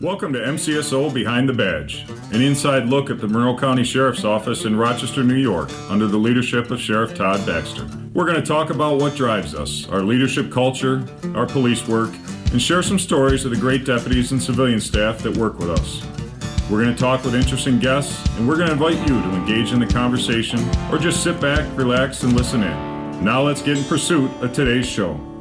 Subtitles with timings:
[0.00, 4.64] Welcome to MCSO Behind the Badge, an inside look at the Monroe County Sheriff's Office
[4.64, 7.88] in Rochester, New York, under the leadership of Sheriff Todd Baxter.
[8.12, 11.06] We're going to talk about what drives us, our leadership culture,
[11.36, 12.10] our police work,
[12.50, 16.02] and share some stories of the great deputies and civilian staff that work with us.
[16.68, 19.72] We're going to talk with interesting guests, and we're going to invite you to engage
[19.72, 20.58] in the conversation
[20.90, 23.24] or just sit back, relax, and listen in.
[23.24, 25.31] Now let's get in pursuit of today's show.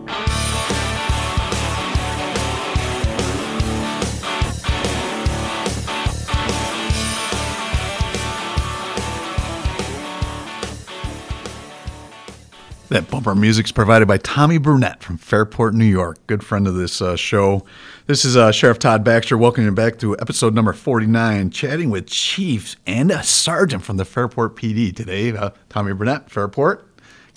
[12.91, 16.17] That bumper music is provided by Tommy Burnett from Fairport, New York.
[16.27, 17.63] Good friend of this uh, show.
[18.05, 19.37] This is uh, Sheriff Todd Baxter.
[19.37, 24.03] Welcome you back to episode number 49, chatting with chiefs and a sergeant from the
[24.03, 25.31] Fairport PD today.
[25.31, 26.85] Uh, Tommy Burnett, Fairport.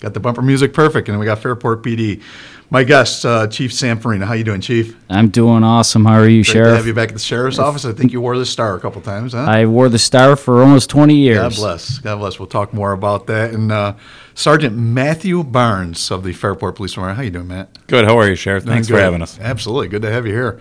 [0.01, 2.21] Got the bumper music perfect, and we got Fairport PD.
[2.69, 4.25] My guest, uh, Chief Sam Farina.
[4.25, 4.97] How you doing, Chief?
[5.09, 6.03] I'm doing awesome.
[6.03, 6.71] How are you, Great Sheriff?
[6.71, 7.85] to have you back at the sheriff's office.
[7.85, 9.45] I think you wore the star a couple times, huh?
[9.47, 11.37] I wore the star for almost 20 years.
[11.37, 11.99] God bless.
[11.99, 12.39] God bless.
[12.39, 13.51] We'll talk more about that.
[13.51, 13.93] And uh,
[14.35, 17.17] Sergeant Matthew Barnes of the Fairport Police Department.
[17.17, 17.87] How you doing, Matt?
[17.87, 18.03] Good.
[18.03, 18.65] How are you, Sheriff?
[18.65, 19.39] Thanks for having us.
[19.39, 19.87] Absolutely.
[19.87, 20.59] Good to have you here.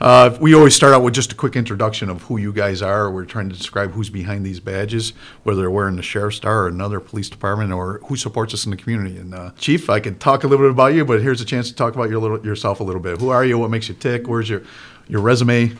[0.00, 3.08] Uh, we always start out with just a quick introduction of who you guys are.
[3.08, 5.12] We're trying to describe who's behind these badges,
[5.44, 8.72] whether they're wearing the sheriff's star or another police department, or who supports us in
[8.72, 9.16] the community.
[9.16, 11.68] And uh, Chief, I can talk a little bit about you, but here's a chance
[11.68, 13.20] to talk about your little, yourself a little bit.
[13.20, 13.56] Who are you?
[13.56, 14.26] What makes you tick?
[14.26, 14.62] Where's your
[15.06, 15.76] your resume?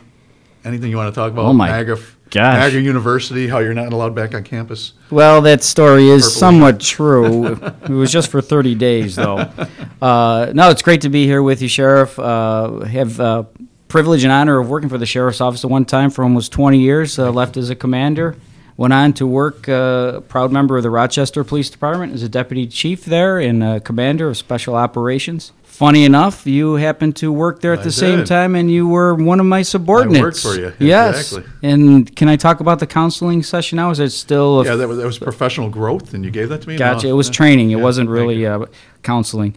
[0.65, 1.45] Anything you want to talk about?
[1.45, 1.95] Oh, my MAGA,
[2.29, 2.53] gosh.
[2.55, 3.47] MAGA University.
[3.49, 4.93] How you're not allowed back on campus?
[5.11, 6.39] Well, that story is Purple.
[6.39, 7.47] somewhat true.
[7.83, 9.49] it was just for 30 days, though.
[10.01, 12.19] Uh, no, it's great to be here with you, Sheriff.
[12.19, 13.43] Uh, have uh,
[13.87, 16.77] privilege and honor of working for the Sheriff's Office at one time for almost 20
[16.77, 17.17] years.
[17.17, 18.35] Uh, left as a commander.
[18.75, 22.67] Went on to work, uh, proud member of the Rochester Police Department as a deputy
[22.67, 25.53] chief there and commander of special operations.
[25.73, 29.15] Funny enough, you happened to work there at I the same time, and you were
[29.15, 30.19] one of my subordinates.
[30.19, 31.33] I worked for you, Yes.
[31.33, 31.51] exactly.
[31.63, 33.89] And can I talk about the counseling session now?
[33.89, 36.61] Is it still a Yeah, that was, that was professional growth, and you gave that
[36.61, 36.77] to me.
[36.77, 37.07] Gotcha.
[37.07, 37.33] No, It was yeah.
[37.33, 37.71] training.
[37.71, 38.65] It Yeah, wasn't really uh,
[39.01, 39.55] counseling.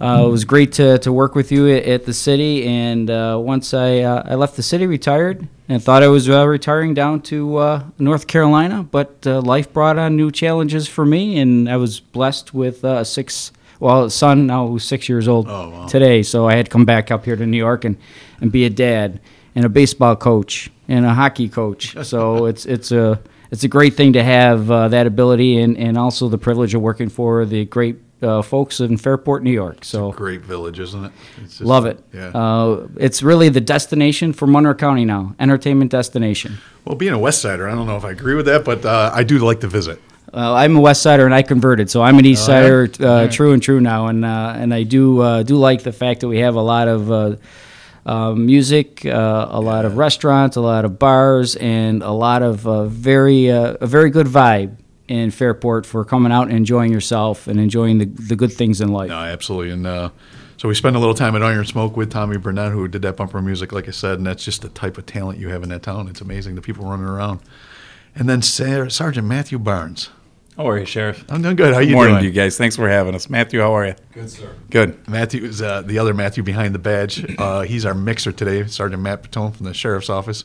[0.00, 2.64] Uh, it was great to, to work with you at, at the city.
[2.64, 6.46] And uh, once I uh, I left the city, retired, and thought I was uh,
[6.46, 11.36] retiring down to uh, North Carolina, but uh, life brought on new challenges for me,
[11.40, 13.50] and I was blessed with uh, a six.
[13.80, 15.86] Well, son now who's six years old Oh, wow.
[15.86, 17.96] today, so I had to come back up here to New York and,
[18.40, 19.20] and be a dad
[19.54, 21.96] and a baseball coach and a hockey coach.
[22.04, 25.96] So it's it's a it's a great thing to have uh, that ability and, and
[25.96, 29.84] also the privilege of working for the great uh, folks in Fairport, New York.
[29.84, 31.12] So Great village, isn't it?
[31.44, 32.02] Just- love it.
[32.12, 32.28] Yeah.
[32.34, 36.58] Uh, it's really the destination for Monroe County now, entertainment destination.
[36.84, 39.12] well, being a West Sider, I don't know if I agree with that, but uh,
[39.14, 40.00] I do like to visit.
[40.32, 42.46] Uh, I'm a West Sider and I converted, so I'm an East Oh?
[42.46, 45.92] Sider, uh, true and true now, and uh, and I do uh, do like the
[45.92, 47.36] fact that we have a lot of uh,
[48.04, 52.66] uh, music, uh, a lot of restaurants, a lot of bars, and a lot of
[52.66, 54.76] uh, very uh, a very good vibe
[55.08, 58.88] in Fairport for coming out and enjoying yourself and enjoying the the good things in
[58.88, 59.08] life.
[59.08, 59.70] No, absolutely.
[59.70, 60.10] And uh,
[60.58, 63.16] so we spent a little time at Iron Smoke with Tommy Burnett, who did that
[63.16, 65.68] bumper music, like I said, and that's just the type of talent you have in
[65.70, 66.08] that town.
[66.08, 67.40] It's amazing, the people running around.
[68.14, 70.10] And then Sar- Sergeant Matthew Barnes.
[70.58, 71.24] How are you, Sheriff?
[71.28, 71.72] I'm doing good.
[71.72, 72.22] How are you Morning doing?
[72.24, 72.58] to you guys.
[72.58, 73.30] Thanks for having us.
[73.30, 73.94] Matthew, how are you?
[74.12, 74.56] Good, sir.
[74.70, 75.08] Good.
[75.08, 77.24] Matthew is uh, the other Matthew behind the badge.
[77.38, 80.44] Uh, he's our mixer today, Sergeant Matt Patone from the Sheriff's Office.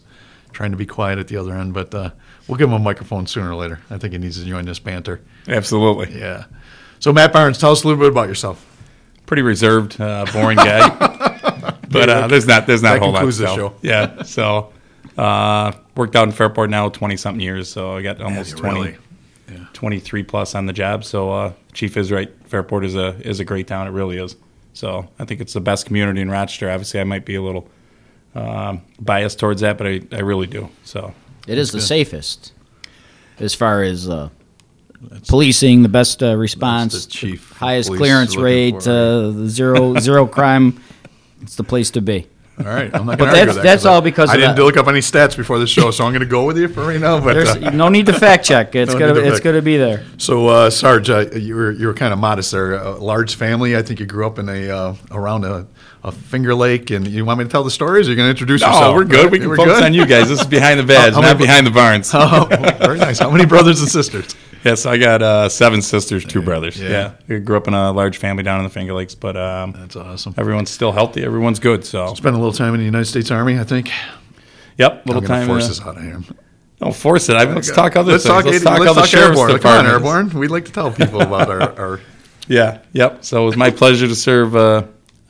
[0.51, 2.11] Trying to be quiet at the other end, but uh,
[2.47, 3.79] we'll give him a microphone sooner or later.
[3.89, 5.19] I think he needs to join this banter.
[5.47, 6.19] Absolutely.
[6.19, 6.43] Yeah.
[6.99, 8.63] So, Matt Barnes, tell us a little bit about yourself.
[9.25, 10.89] Pretty reserved, uh, boring guy.
[11.89, 13.19] but uh, there's not there's not That a whole lot.
[13.21, 13.73] concludes the so, show.
[13.81, 14.21] Yeah.
[14.21, 14.73] So
[15.17, 17.67] uh, worked out in Fairport now 20 something years.
[17.67, 18.97] So I got almost 20, really?
[19.73, 21.03] 23 plus on the job.
[21.03, 22.31] So uh, Chief is right.
[22.45, 23.87] Fairport is a is a great town.
[23.87, 24.35] It really is.
[24.73, 26.69] So I think it's the best community in Rochester.
[26.69, 27.67] Obviously, I might be a little
[28.35, 30.69] um, biased towards that, but I, I really do.
[30.83, 31.13] So
[31.47, 32.53] It is the safest
[33.39, 34.29] as far as uh,
[35.27, 39.97] policing, the best uh, response, That's the chief of highest clearance rate, uh, the zero
[39.99, 40.81] zero crime.
[41.41, 42.27] It's the place to be.
[42.59, 43.63] All right, I'm not But going to argue that's- with that.
[43.63, 44.63] that's 'cause I- all because I of didn't that.
[44.63, 46.85] look up any stats before the show, so I'm going to go with you for
[46.85, 47.19] right now.
[47.19, 48.75] But There's uh, no need to fact check.
[48.75, 50.03] It's No gonna to it's fact- gonna be there.
[50.17, 52.73] so, uh, Sarge, uh, you were you were kind of modest there.
[52.73, 53.75] A large family.
[53.75, 55.65] I think you grew up in a uh, around a,
[56.03, 58.07] a Finger Lake, and you want me to tell the stories?
[58.07, 58.95] You're going to introduce no, yourself?
[58.95, 59.31] we're good.
[59.31, 59.83] We can We're focus good?
[59.85, 60.29] on you guys.
[60.29, 62.11] This is behind the badge, How not many- behind the barns.
[62.13, 62.47] Oh,
[62.79, 63.17] very nice.
[63.17, 64.35] How many brothers and sisters?
[64.63, 66.79] Yes, I got uh, seven sisters, two brothers.
[66.79, 66.89] yeah.
[66.89, 67.13] Yeah.
[67.27, 69.95] we grew up in a large family down in the Finger Lakes, but um, That's
[69.95, 70.33] awesome.
[70.37, 71.23] everyone's still healthy.
[71.23, 71.85] Everyone's good.
[71.85, 73.91] So, Spent a little time in the United States Army, I think.
[74.77, 75.47] yep, little I'm time.
[75.47, 76.21] force uh, this out of here.
[76.79, 77.35] Don't force it.
[77.35, 78.33] I, let's talk other let's things.
[78.33, 79.59] Talk, let's talk let's other talk sheriff's airborne.
[79.59, 80.29] Come on, airborne.
[80.29, 82.01] We'd like to tell people about our, our
[82.47, 83.23] Yeah, yep.
[83.23, 84.83] So it was my pleasure to serve, uh,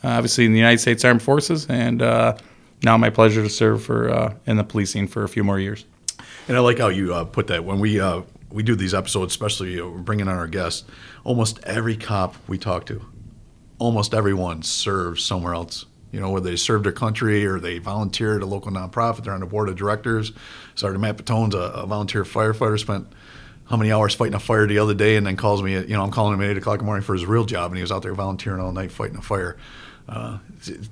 [0.03, 2.37] obviously, in the United States Armed Forces, and uh,
[2.83, 5.85] now my pleasure to serve for uh, in the policing for a few more years.
[6.47, 8.21] And I like how you uh, put that when we uh,
[8.53, 10.83] we do these episodes, especially uh, bringing on our guests.
[11.23, 13.03] Almost every cop we talk to,
[13.79, 15.85] almost everyone serves somewhere else.
[16.11, 19.33] You know, whether they serve their country or they volunteer at a local nonprofit, they're
[19.33, 20.31] on the board of directors.
[20.75, 23.07] Sergeant Matt Patone's a, a volunteer firefighter, spent
[23.65, 25.73] how many hours fighting a fire the other day, and then calls me.
[25.73, 27.45] At, you know, I'm calling him at eight o'clock in the morning for his real
[27.45, 29.57] job, and he was out there volunteering all night fighting a fire.
[30.07, 30.37] Uh,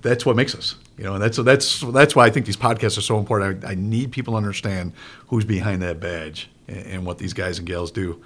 [0.02, 2.98] that's what makes us, you know, and that's that's that's why I think these podcasts
[2.98, 3.64] are so important.
[3.64, 4.94] I, I need people to understand
[5.28, 8.22] who's behind that badge and, and what these guys and gals do.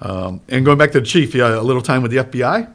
[0.00, 2.72] Um, and going back to the chief, yeah, a little time with the FBI.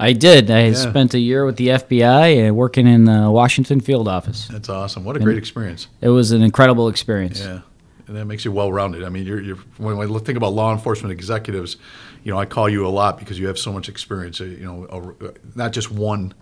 [0.00, 0.50] I did.
[0.50, 4.48] I spent a year with the FBI uh, working in the Washington field office.
[4.48, 5.04] That's awesome.
[5.04, 5.86] What a great experience.
[6.00, 7.40] It was an incredible experience.
[7.40, 7.60] Yeah,
[8.08, 9.04] and that makes you well-rounded.
[9.04, 11.76] I mean, you're, you're when I think about law enforcement executives,
[12.24, 14.40] you know, I call you a lot because you have so much experience.
[14.40, 16.34] uh, You know, a- not just one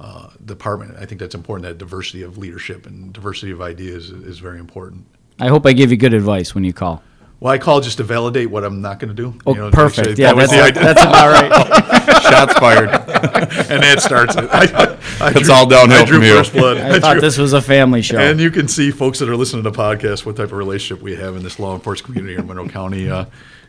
[0.00, 0.96] uh, department.
[0.98, 1.68] I think that's important.
[1.68, 5.06] That diversity of leadership and diversity of ideas is, is very important.
[5.38, 7.02] I hope I give you good advice when you call.
[7.38, 9.38] Well, I call just to validate what I'm not going to do.
[9.46, 10.16] Oh, You know, perfect.
[10.16, 12.22] say, Yeah, "That was that's, the that's about right.
[12.22, 12.88] Shots fired.
[13.70, 14.44] and that starts it.
[14.50, 16.34] I, I It's drew- all downhill I drew from you.
[16.34, 16.78] first blood.
[16.78, 18.18] I thought this was a family show.
[18.18, 21.02] And you can see folks that are listening to the podcast what type of relationship
[21.02, 23.10] we have in this law enforcement community here in Monroe County.
[23.10, 23.26] Uh,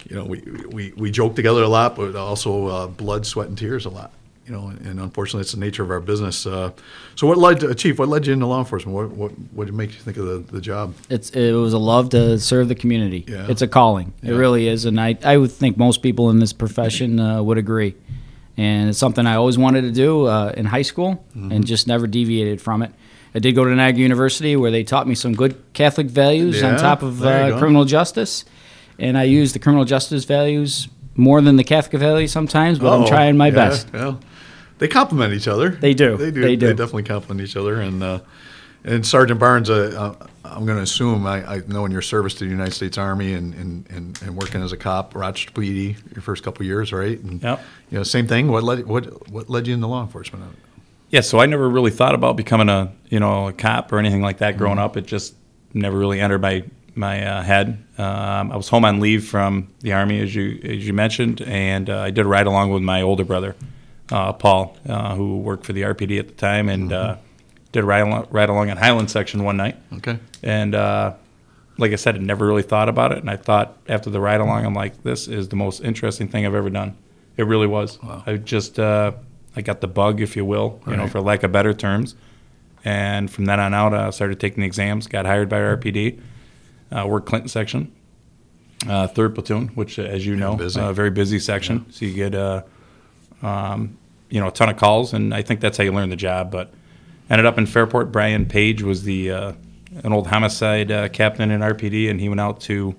[0.10, 0.40] you know, we,
[0.70, 4.12] we, we joke together a lot, but also uh, blood, sweat, and tears a lot.
[4.48, 6.46] You know, and unfortunately, it's the nature of our business.
[6.46, 6.72] Uh,
[7.16, 8.00] so, what led to, Chief?
[8.00, 8.96] What led you into law enforcement?
[8.96, 10.94] What what what did make you think of the, the job?
[11.10, 13.26] It's it was a love to serve the community.
[13.28, 13.48] Yeah.
[13.50, 14.14] It's a calling.
[14.24, 17.58] It really is, and I I would think most people in this profession uh, would
[17.58, 17.96] agree.
[18.56, 21.52] And it's something I always wanted to do uh, in high school, Mm-hmm.
[21.52, 22.92] and just never deviated from it.
[23.36, 26.72] I did go to Niagara University, where they taught me some good Catholic values Yeah,
[26.72, 28.46] on top of uh, criminal justice,
[28.98, 32.80] and I use the criminal justice values more than the Catholic values sometimes.
[32.80, 33.92] But I'm trying my Yeah, best.
[33.94, 34.20] Well,
[34.80, 35.70] they complement each other.
[35.70, 36.18] They do.
[36.18, 36.42] They do.
[36.42, 36.70] They do.
[36.74, 37.82] definitely complement each other.
[37.82, 38.20] And uh,
[38.84, 42.34] and Sergeant Barnes, uh, uh, I'm going to assume I, I know in your service
[42.36, 45.98] to the United States Army and, and, and, and working as a cop, Rochester PD,
[46.16, 47.20] your first couple of years, right?
[47.20, 47.62] And, Yep.
[47.92, 48.48] You know, same thing.
[48.50, 50.44] What led what what led you into law enforcement?
[51.10, 54.22] Yeah, so I never really thought about becoming a you know a cop or anything
[54.22, 54.58] like that Mm-hmm.
[54.60, 54.96] growing up.
[54.98, 55.36] It just
[55.74, 56.64] never really entered my
[56.96, 57.84] my uh, head.
[57.98, 61.90] Um, I was home on leave from the army, as you as you mentioned, and
[61.90, 63.56] uh, I did a ride along with my older brother,
[64.12, 67.18] uh, Paul, uh, who worked for the RPD at the time, and uh,
[67.72, 69.76] did a ride along, ride along at Highland section one night.
[69.94, 70.18] Okay.
[70.44, 71.14] And uh,
[71.78, 73.20] like I said, I never really thought about it.
[73.20, 76.46] And I thought after the ride along, I'm like, this is the most interesting thing
[76.46, 76.96] I've ever done.
[77.36, 78.00] It really was.
[78.26, 79.12] I just, uh,
[79.56, 81.12] I got the bug, if you will, you know, Right.
[81.12, 82.16] for lack of better terms.
[82.86, 86.20] And from then on out, I started taking the exams, got hired by RPD,
[86.92, 87.92] uh, worked Clinton section,
[88.88, 90.80] uh, third platoon, which, uh, as you know, busy.
[90.80, 91.86] a very busy section.
[91.92, 92.64] So you get, uh,
[93.42, 93.98] um,
[94.30, 96.52] you know, a ton of calls, and I think that's how you learn the job.
[96.52, 96.74] But
[97.30, 98.12] ended up in Fairport.
[98.12, 99.54] Brian Page was the uh,
[100.04, 102.96] an old homicide uh, captain in RPD, and he went out to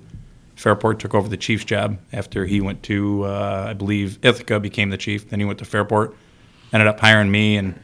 [0.57, 4.91] Fairport, took over the chief's job after he went to, uh, I believe, Ithaca, became
[4.91, 5.31] the chief.
[5.31, 6.17] Then he went to Fairport,
[6.73, 7.79] ended up hiring me and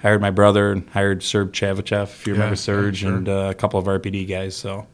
[0.00, 3.14] hired my brother and hired Serb Chavichev, if you remember yeah, Serge, sure.
[3.14, 4.54] and uh, a couple of RPD guys.
[4.54, 4.86] So,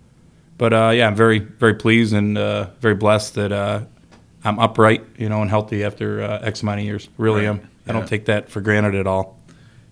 [0.59, 3.81] but uh, yeah, I'm very, very pleased and uh, very blessed that uh,
[4.45, 7.09] I'm upright, you know, and healthy after uh, X amount of years.
[7.17, 7.49] Really Right.
[7.49, 7.57] am.
[7.57, 7.93] I Yeah.
[7.95, 9.39] don't take that for granted at all.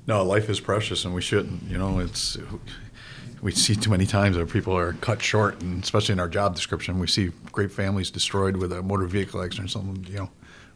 [0.06, 1.62] No, life is precious, and we shouldn't.
[1.70, 2.36] You know, it's
[3.40, 6.54] we see too many times that people are cut short, and especially in our job
[6.54, 10.06] description, we see great families destroyed with a motor vehicle accident or something.
[10.08, 10.30] You know,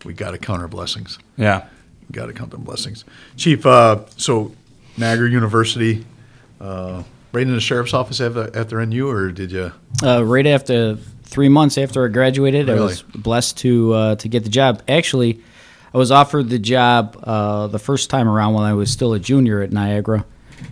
[0.04, 1.18] we got to count our blessings.
[1.36, 1.64] Yeah.
[2.08, 3.04] We got to count them blessings.
[3.36, 4.52] Chief, uh, so
[4.96, 6.04] Niagara University,
[6.60, 9.72] uh, right in the sheriff's office after, after NU, or did you?
[10.02, 14.44] Uh, right after three months after I graduated, I was blessed to uh, to get
[14.44, 14.82] the job.
[14.88, 15.40] Actually,
[15.94, 19.18] I was offered the job uh, the first time around when I was still a
[19.20, 20.24] junior at Niagara.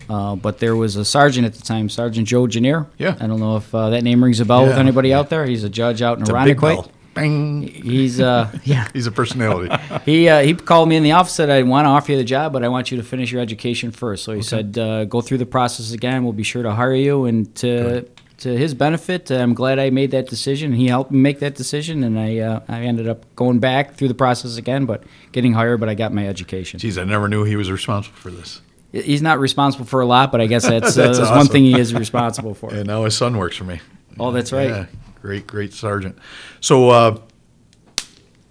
[0.08, 2.86] Uh, but there was a sergeant at the time, Sergeant Joe Janier.
[2.98, 3.16] Yeah.
[3.20, 4.78] I don't know if uh, that name rings a bell with Yeah.
[4.80, 5.44] anybody out there.
[5.44, 6.74] He's a judge out in It's a big Irondequoit.
[6.76, 6.90] bell.
[7.12, 7.62] Bang.
[7.62, 8.88] He's uh, yeah.
[8.92, 9.70] He's a personality.
[10.04, 12.18] He uh, he called me in the office and said I want to offer you
[12.18, 14.24] the job, but I want you to finish your education first.
[14.24, 16.24] So he said uh, go through the process again.
[16.24, 17.24] We'll be sure to hire you.
[17.26, 18.06] And to
[18.38, 20.72] to his benefit, I'm glad I made that decision.
[20.72, 24.08] He helped me make that decision, and I uh, I ended up going back through
[24.08, 25.80] the process again, but getting hired.
[25.80, 26.80] But I got my education.
[26.80, 28.60] Geez, I never knew he was responsible for this.
[28.92, 31.64] He's not responsible for a lot, but I guess that's, uh, That's that's one thing
[31.64, 32.70] he is responsible for.
[32.74, 33.80] And now his son works for me.
[34.18, 34.68] Oh, that's right.
[34.68, 34.86] Yeah,
[35.20, 36.16] great, great sergeant.
[36.60, 37.18] So, uh,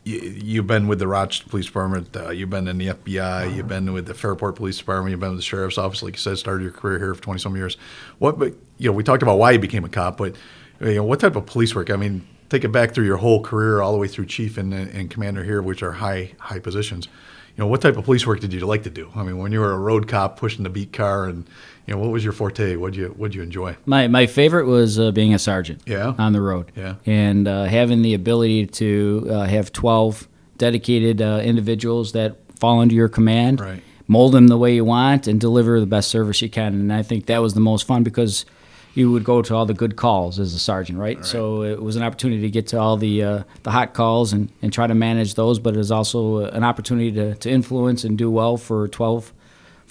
[0.03, 2.15] you, you've been with the Rochester Police Department.
[2.15, 3.55] Uh, you've been in the FBI.
[3.55, 5.11] You've been with the Fairport Police Department.
[5.11, 6.37] You've been with the sheriff's office, like you said.
[6.37, 7.77] Started your career here for twenty some years.
[8.19, 8.37] What?
[8.37, 10.35] But you know, we talked about why you became a cop, but
[10.79, 11.89] you know, what type of police work?
[11.89, 14.73] I mean, take it back through your whole career, all the way through chief and,
[14.73, 17.07] and commander here, which are high high positions.
[17.55, 19.11] You know, what type of police work did you like to do?
[19.15, 21.45] I mean, when you were a road cop pushing the beat car, and
[21.87, 22.75] you know, what was your forte?
[22.75, 23.75] What you what you enjoy?
[23.85, 25.81] My my favorite was uh, being a sergeant.
[25.85, 26.13] Yeah.
[26.17, 26.71] On the road.
[26.75, 26.95] Yeah.
[27.05, 32.95] And uh, having the ability to uh, have twelve dedicated uh, individuals that fall under
[32.95, 33.81] your command, Right.
[34.07, 36.73] mold them the way you want, and deliver the best service you can.
[36.73, 38.45] And I think that was the most fun because
[38.93, 41.25] you would go to all the good calls as a sergeant, right?
[41.25, 44.49] So it was an opportunity to get to all the uh, the hot calls and,
[44.61, 48.17] and try to manage those, but it was also an opportunity to, to influence and
[48.17, 49.33] do well for 12,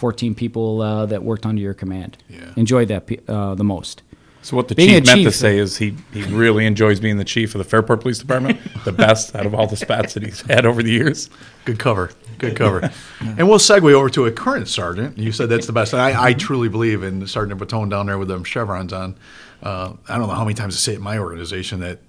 [0.03, 2.19] 14 people uh, that worked under your command.
[2.29, 2.41] Yeah.
[2.57, 4.03] Enjoyed that uh, the most.
[4.43, 7.19] So what the Being chief a meant to say is he, he really enjoys being
[7.19, 10.25] the chief of the Fairport Police Department, the best out of all the spots that
[10.25, 11.31] he's had over the years.
[11.65, 12.11] Good cover.
[12.39, 12.91] Good cover.
[13.21, 15.19] and we'll segue over to a current sergeant.
[15.19, 15.93] You said that's the best.
[15.93, 19.17] And I, I truly believe in Sergeant Baton down there with them chevrons on.
[19.63, 22.01] Uh, I don't know how many times I say it in my organization that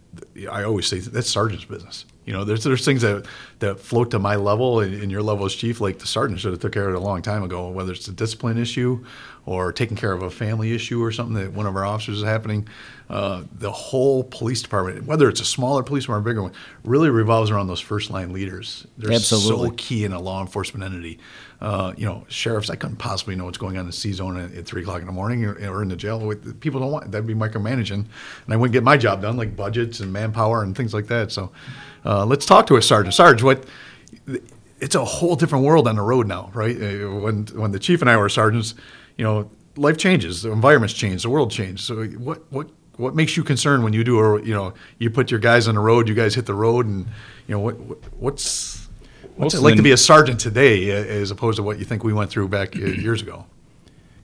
[0.52, 2.06] I always say that's sergeant's business.
[2.26, 3.26] You know, there's there's things that
[3.60, 6.52] that float to my level and, and your level as chief, like the sergeant should
[6.52, 7.70] have took care of it a long time ago.
[7.70, 9.06] Whether it's a discipline issue
[9.46, 12.24] or taking care of a family issue or something that one of our officers is
[12.24, 12.66] happening,
[13.10, 16.54] uh, the whole police department, whether it's a smaller police department or a bigger one,
[16.86, 18.88] really revolves around those first line leaders.
[18.98, 19.70] They're Absolutely.
[19.70, 21.20] so key in a law enforcement entity.
[21.60, 24.38] Uh, you know, sheriffs, I couldn't possibly know what's going on in the C zone
[24.38, 26.20] at, at three o'clock in the morning or, or in the jail.
[26.20, 29.56] With- People don't want that'd be micromanaging, and I wouldn't get my job done, like
[29.56, 31.32] budgets and manpower and things like that.
[31.32, 31.52] So,
[32.06, 33.14] uh, let's talk to a sergeant.
[33.14, 33.66] Sarge, what?
[34.80, 36.76] It's a whole different world on the road now, right?
[36.76, 38.76] Uh, When when the chief and I were sergeants,
[39.18, 41.84] you know, life changes, the environments change, the world changed.
[41.84, 42.68] So, what what
[42.98, 45.76] what makes you concerned when you do a you know you put your guys on
[45.76, 47.06] the road, you guys hit the road, and
[47.48, 48.80] you know what what- what's
[49.36, 52.04] What's it like to be a sergeant today, uh, as opposed to what you think
[52.04, 53.46] we went through back uh, years ago?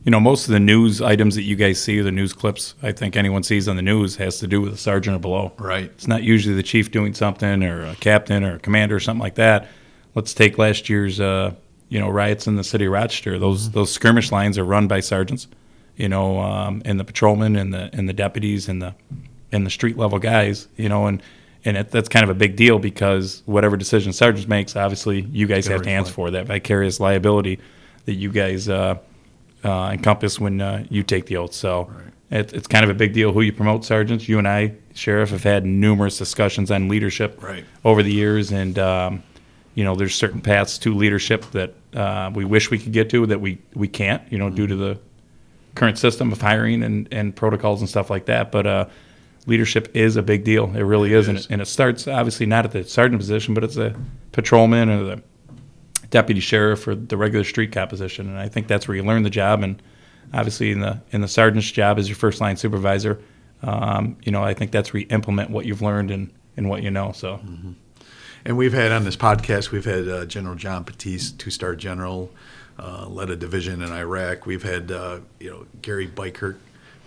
[0.03, 2.94] You know, most of the news items that you guys see, the news clips, I
[2.94, 5.51] think anyone sees on the news has to do with a sergeant or below.
[5.58, 5.86] Right.
[5.86, 9.22] It's not usually the chief doing something or a captain or a commander or something
[9.22, 9.68] like that.
[10.15, 11.53] Let's take last year's, uh,
[11.89, 13.38] you know, riots in the city of Rochester.
[13.38, 15.48] Those those skirmish lines are run by sergeants,
[15.98, 18.96] you know, um, and the patrolmen and the and the deputies and the
[19.51, 21.22] and the street level guys, you know, and
[21.65, 25.46] and it, that's kind of a big deal because whatever decision sergeants makes, obviously you
[25.46, 27.60] guys have to answer for that vicarious liability
[28.06, 28.98] that you guys uh,
[29.63, 31.54] uh, encompass when uh, you take the oath.
[31.54, 31.92] So
[32.32, 34.28] it, it's kind of a big deal who you promote, sergeants.
[34.30, 37.66] You and I, sheriff, have had numerous discussions on leadership Right.
[37.84, 39.24] over the years, and um,
[39.75, 43.25] you know there's certain paths to leadership that uh, we wish we could get to
[43.28, 45.00] that we we can't, you know, due to the
[45.75, 48.51] current system of hiring and, and protocols and stuff like that.
[48.51, 48.86] But uh,
[49.46, 50.66] leadership is a big deal.
[50.75, 53.63] It really is, And, it, and it starts obviously not at the sergeant position, but
[53.63, 53.96] it's a
[54.32, 55.24] patrolman or the
[56.10, 58.28] deputy sheriff or the regular street cop position.
[58.28, 59.63] And I think that's where you learn the job.
[59.63, 59.82] And
[60.34, 63.22] obviously, in the in the sergeant's job as your first line supervisor,
[63.62, 66.84] um, you know, I think that's where you implement what you've learned and, and what
[66.84, 67.12] you know.
[67.12, 67.39] So.
[68.46, 72.32] And we've had on this podcast, we've had uh, General John Batiste, two-star general,
[72.80, 74.46] uh, led a division in Iraq.
[74.46, 76.58] We've had uh, you know Gary Beikirch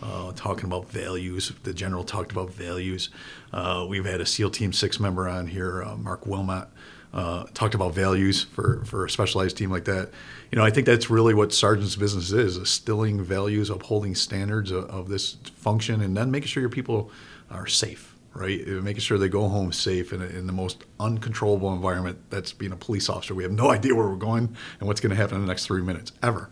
[0.03, 1.53] uh, talking about values.
[1.63, 3.09] The general talked about values.
[3.53, 6.69] Uh, we've had a SEAL Team Six member on here, uh, Mark Wilmot,
[7.13, 10.11] uh, talked about values for for a specialized team like that.
[10.51, 14.85] You know, I think that's really what sergeant's business is: instilling values, upholding standards of,
[14.85, 17.11] of this function, and then making sure your people
[17.51, 18.61] are safe right?
[18.67, 22.19] Uh, Making sure they go home safe in, a, in the most uncontrollable environment.
[22.31, 23.35] That's being a police officer.
[23.35, 25.67] We have no idea where we're going and what's going to happen in the next
[25.67, 26.51] three minutes ever.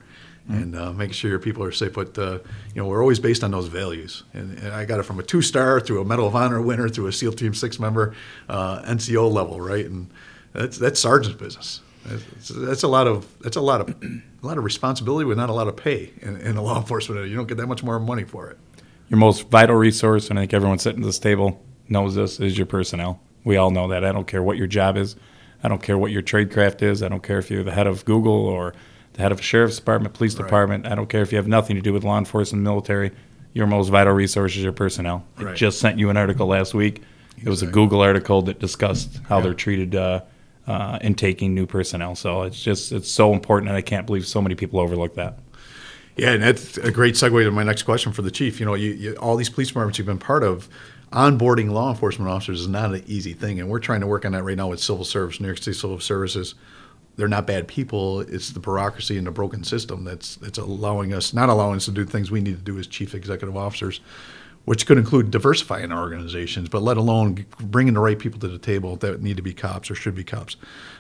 [0.49, 2.39] And uh, making sure your people are safe, but uh,
[2.75, 4.25] you know we're always based on those values.
[4.33, 7.07] And, and I got it from a two-star through a Medal of Honor winner through
[7.07, 8.17] a SEAL Team Six member,
[8.49, 9.85] uh, NCO level, right?
[9.85, 10.11] And
[10.53, 11.81] that's that's sergeant's business.
[12.07, 15.51] That's, that's a lot of that's a lot of a lot of responsibility with not
[15.51, 17.29] a lot of pay in, in a law enforcement.
[17.29, 18.59] You don't get that much more money for it.
[19.09, 22.57] your most vital resource, and I think everyone sitting at this table knows this, is
[22.57, 23.21] your personnel.
[23.45, 24.05] We all know that.
[24.05, 25.17] I don't care what your job is.
[25.63, 27.03] I don't care what your trade craft is.
[27.03, 28.73] I don't care if you're the head of Google or
[29.13, 30.45] the head of a sheriff's department, police Right.
[30.47, 30.87] department.
[30.87, 33.11] I don't care if you have nothing to do with law enforcement, military.
[33.53, 35.25] Your most vital resource is your personnel.
[35.37, 37.03] I just sent you an article last week.
[37.43, 39.43] It was a Google article that discussed how Yeah.
[39.45, 40.21] they're treated uh,
[40.71, 42.15] uh, in taking new personnel.
[42.15, 45.41] So it's just it's so important, and I can't believe so many people overlook that.
[46.17, 48.61] Yeah, and that's a great segue to my next question for the chief.
[48.61, 50.69] You know, you, you, all these police departments you've been part of,
[51.13, 54.31] onboarding law enforcement officers is not an easy thing, and we're trying to work on
[54.33, 56.55] that right now with civil service, New York State Civil Services.
[57.17, 58.21] They're not bad people.
[58.21, 61.91] It's the bureaucracy and the broken system that's that's allowing us, not allowing us to
[61.91, 64.01] do things we need to do as chief executive officers,
[64.65, 68.59] which could include diversifying our organizations, but let alone bringing the right people to the
[68.59, 70.57] table that need to be cops or should be cops.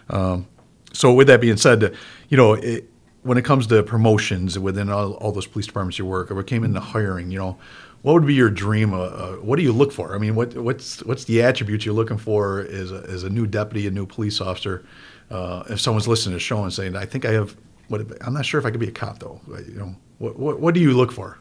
[0.08, 0.46] Um,
[0.92, 1.94] so with that being said,
[2.28, 2.88] you know, it,
[3.22, 6.46] when it comes to promotions within all, all those police departments you work, or it
[6.46, 7.58] came into hiring, you know,
[8.02, 8.94] what would be your dream?
[8.94, 10.14] Uh, uh, what do you look for?
[10.14, 13.46] I mean, what what's what's the attributes you're looking for as a, as a new
[13.46, 14.86] deputy, a new police officer?
[15.30, 17.56] uh, if someone's listening to the show and saying, "I think I have,"
[17.88, 19.40] what I'm not sure if I could be a cop though.
[19.48, 21.38] You know, what what, what do you look for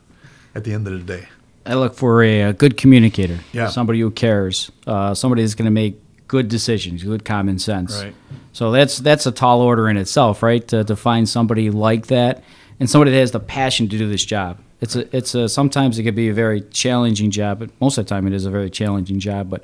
[0.56, 1.28] at the end of the day?
[1.66, 3.40] I look for a, a good communicator.
[3.52, 3.70] Yeah.
[3.70, 4.72] Somebody who cares.
[4.88, 8.02] Uh, somebody that's going to make good decisions, good common sense.
[8.02, 8.16] Right.
[8.54, 10.66] So that's that's a tall order in itself, right?
[10.70, 12.44] To, to find somebody like that
[12.80, 14.60] and somebody that has the passion to do this job.
[14.82, 18.06] It's a it's a sometimes it can be a very challenging job, but most of
[18.06, 19.50] the time it is a very challenging job.
[19.50, 19.64] But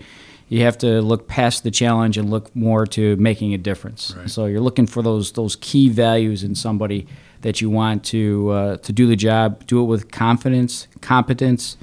[0.49, 4.13] you have to look past the challenge and look more to making a difference.
[4.15, 4.29] Right.
[4.29, 7.07] So you're looking for those those key values in somebody
[7.41, 11.77] that you want to uh, to do the job, do it with confidence, competence,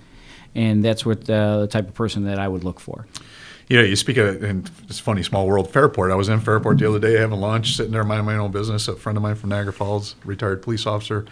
[0.54, 3.06] and that's what uh, the type of person that I would look for.
[3.68, 6.10] You know, you speak of, and it's funny, small world, Fairport.
[6.10, 8.86] I was in Fairport the other day having lunch, sitting there minding my own business.
[8.88, 11.24] A friend of mine from Niagara Falls, retired police officer,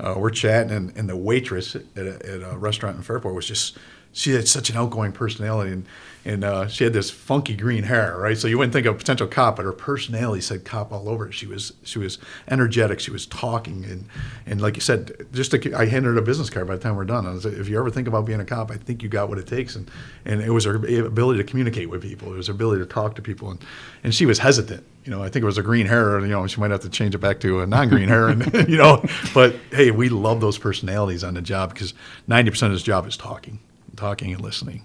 [0.00, 3.46] uh, we're chatting, and, and the waitress at a, at a restaurant in Fairport was
[3.46, 3.76] just,
[4.12, 5.86] she had such an outgoing personality, and
[6.24, 8.38] and uh, she had this funky green hair, right?
[8.38, 11.32] So you wouldn't think of a potential cop, but her personality said cop all over.
[11.32, 14.06] She was she was energetic, she was talking, and
[14.46, 16.94] and like you said, just to, I handed her a business card by the time
[16.94, 17.26] we're done.
[17.26, 19.28] I was like, if you ever think about being a cop, I think you got
[19.28, 19.90] what it takes, and
[20.24, 23.16] and it was her ability to communicate with people, it was her ability to talk
[23.16, 23.64] to people, and
[24.04, 24.84] and she was hesitant.
[25.04, 26.20] You know, I think it was a green hair.
[26.20, 28.78] You know, she might have to change it back to a non-green hair, and you
[28.78, 31.94] know, but hey, we love those personalities on the job because
[32.28, 33.58] ninety percent of this job is talking,
[33.96, 34.84] talking and listening.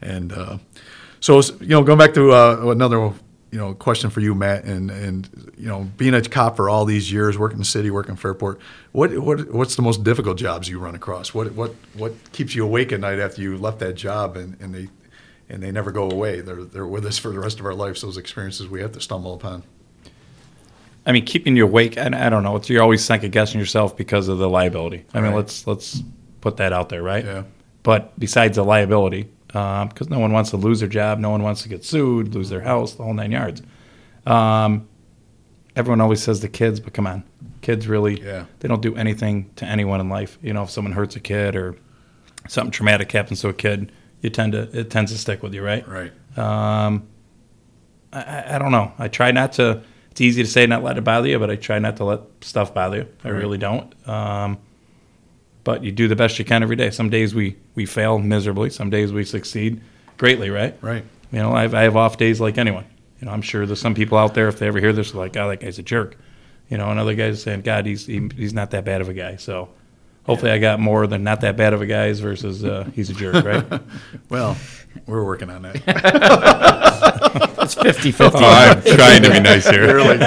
[0.00, 0.58] And uh,
[1.20, 3.12] so, you know, going back to uh, another,
[3.50, 6.84] you know, question for you, Matt, and and you know, being a cop for all
[6.84, 8.60] these years, working in the city, working in Fairport,
[8.92, 11.32] what what what's the most difficult jobs you run across?
[11.32, 14.74] What what what keeps you awake at night after you left that job and, and
[14.74, 14.88] they
[15.48, 16.40] and they never go away?
[16.40, 18.02] They're they're with us for the rest of our lives.
[18.02, 19.62] Those experiences we have to stumble upon.
[21.06, 22.56] I mean, keeping you awake, and I don't know.
[22.56, 25.04] It's, you're always second guessing yourself because of the liability.
[25.14, 26.02] I mean, let's let's
[26.40, 27.24] put that out there, right?
[27.24, 27.44] Yeah.
[27.84, 29.28] But besides the liability,
[29.88, 32.48] because no one wants to lose their job, no one wants to get sued, lose
[32.50, 33.62] their house, the whole nine yards.
[34.26, 34.88] Um,
[35.74, 37.22] everyone always says the kids, but come on,
[37.62, 38.44] kids really Yeah.
[38.60, 40.38] they don't do anything to anyone in life.
[40.42, 41.76] You know, if someone hurts a kid or
[42.48, 45.62] something traumatic happens to a kid, you tend to it tends to stick with you,
[45.62, 45.86] right?
[45.86, 46.12] Right.
[46.38, 47.04] Um,
[48.12, 48.92] I- I, I don't know.
[48.98, 49.82] I try not to.
[50.10, 52.20] It's easy to say not let it bother you, but I try not to let
[52.40, 53.06] stuff bother you.
[53.24, 53.38] I Right.
[53.38, 53.92] really don't.
[54.08, 54.58] Um,
[55.66, 56.90] but you do the best you can every day.
[56.90, 58.70] Some days we we fail miserably.
[58.70, 59.80] Some days we succeed
[60.16, 60.48] greatly.
[60.48, 60.78] Right.
[60.80, 61.04] Right.
[61.32, 62.84] You know, I have, I have off days like anyone.
[63.20, 65.36] You know, I'm sure there's some people out there if they ever hear this, like,
[65.36, 66.16] "Oh, that guy's a jerk."
[66.70, 69.08] You know, and other guys are saying, "God, he's he, he's not that bad of
[69.10, 69.68] a guy." So.
[70.24, 73.12] Hopefully, I got more than not that bad of a guys versus uh, he's a
[73.12, 73.80] jerk, right?
[74.28, 74.56] Well,
[75.06, 77.42] we're working on that.
[77.76, 78.38] It's 50 50.
[78.38, 79.86] Oh, I'm trying to be nice here.
[79.88, 80.20] You're like,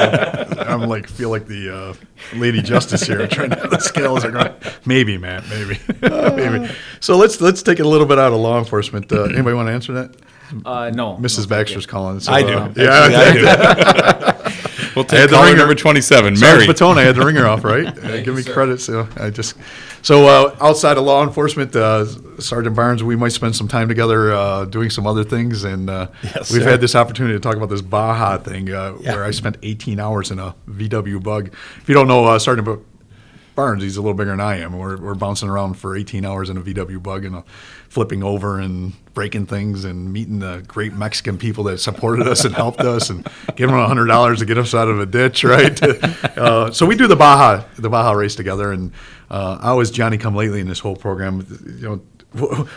[0.67, 1.93] I'm like, feel like the uh,
[2.37, 4.53] Lady Justice here, trying to the scales are going.
[4.85, 5.79] Maybe, Matt, maybe,
[6.35, 6.71] maybe.
[6.99, 9.11] So let's let's take it a little bit out of law enforcement.
[9.11, 10.15] Uh, anybody want to answer that?
[10.65, 11.15] Uh, no.
[11.17, 11.47] Mrs.
[11.47, 12.19] Baxter's calling.
[12.19, 12.53] So, I do.
[12.57, 14.49] uh, yeah, Actually, I I do.
[14.95, 15.57] We'll I had the caller ringer.
[15.59, 16.67] number 27, Sorry, Mary.
[16.67, 17.85] Batone, I had the ringer off, right?
[18.03, 18.81] Uh, give me credit.
[18.81, 19.55] So I just
[20.01, 22.05] so uh, outside of law enforcement, uh,
[22.39, 26.07] Sergeant Barnes, we might spend some time together uh, doing some other things, and uh,
[26.23, 26.69] Yes, we've sir.
[26.69, 29.15] had this opportunity to talk about this Baja thing, uh, Yeah.
[29.15, 31.51] where I spent 18 hours in a VW Bug.
[31.81, 32.67] If you don't know uh, Sergeant
[33.55, 34.77] Barnes, he's a little bigger than I am.
[34.77, 37.41] We're, we're bouncing around for 18 hours in a VW Bug and uh,
[37.89, 42.55] flipping over and breaking things and meeting the great Mexican people that supported us and
[42.55, 45.81] helped us and giving them $100 to get us out of a ditch, right?
[46.37, 48.71] uh, so we do the Baja, the Baja race together.
[48.71, 48.93] And
[49.29, 51.45] uh, I was Johnny come lately in this whole program.
[51.65, 52.01] You know,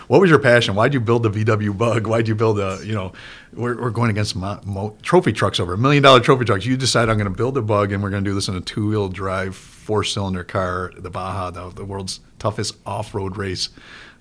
[0.09, 0.75] what was your passion?
[0.75, 2.07] Why'd you build the VW Bug?
[2.07, 3.13] Why'd you build a, you know,
[3.53, 6.65] we're, we're going against mo- mo- trophy trucks over a million dollar trophy trucks.
[6.65, 8.57] You decide I'm going to build a Bug and we're going to do this in
[8.57, 13.37] a two wheel drive, four cylinder car, the Baja, the, the world's toughest off road
[13.37, 13.69] race.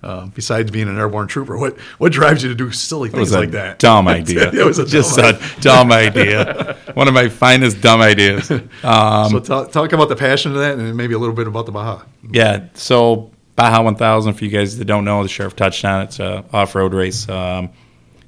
[0.02, 3.52] Uh, besides being an airborne trooper, what what drives you to do silly things like
[3.52, 3.78] that?
[3.78, 4.50] dumb idea.
[4.52, 6.76] it was a just dumb a dumb idea.
[6.94, 8.50] One of my finest dumb ideas.
[8.84, 11.66] Um, so talk, talk about the passion of that and maybe a little bit about
[11.66, 12.02] the Baja.
[12.32, 12.66] yeah.
[12.74, 16.04] So Baja 1000, for you guys that don't know, the sheriff touched on it.
[16.04, 17.28] It's a off-road race.
[17.28, 17.70] Um,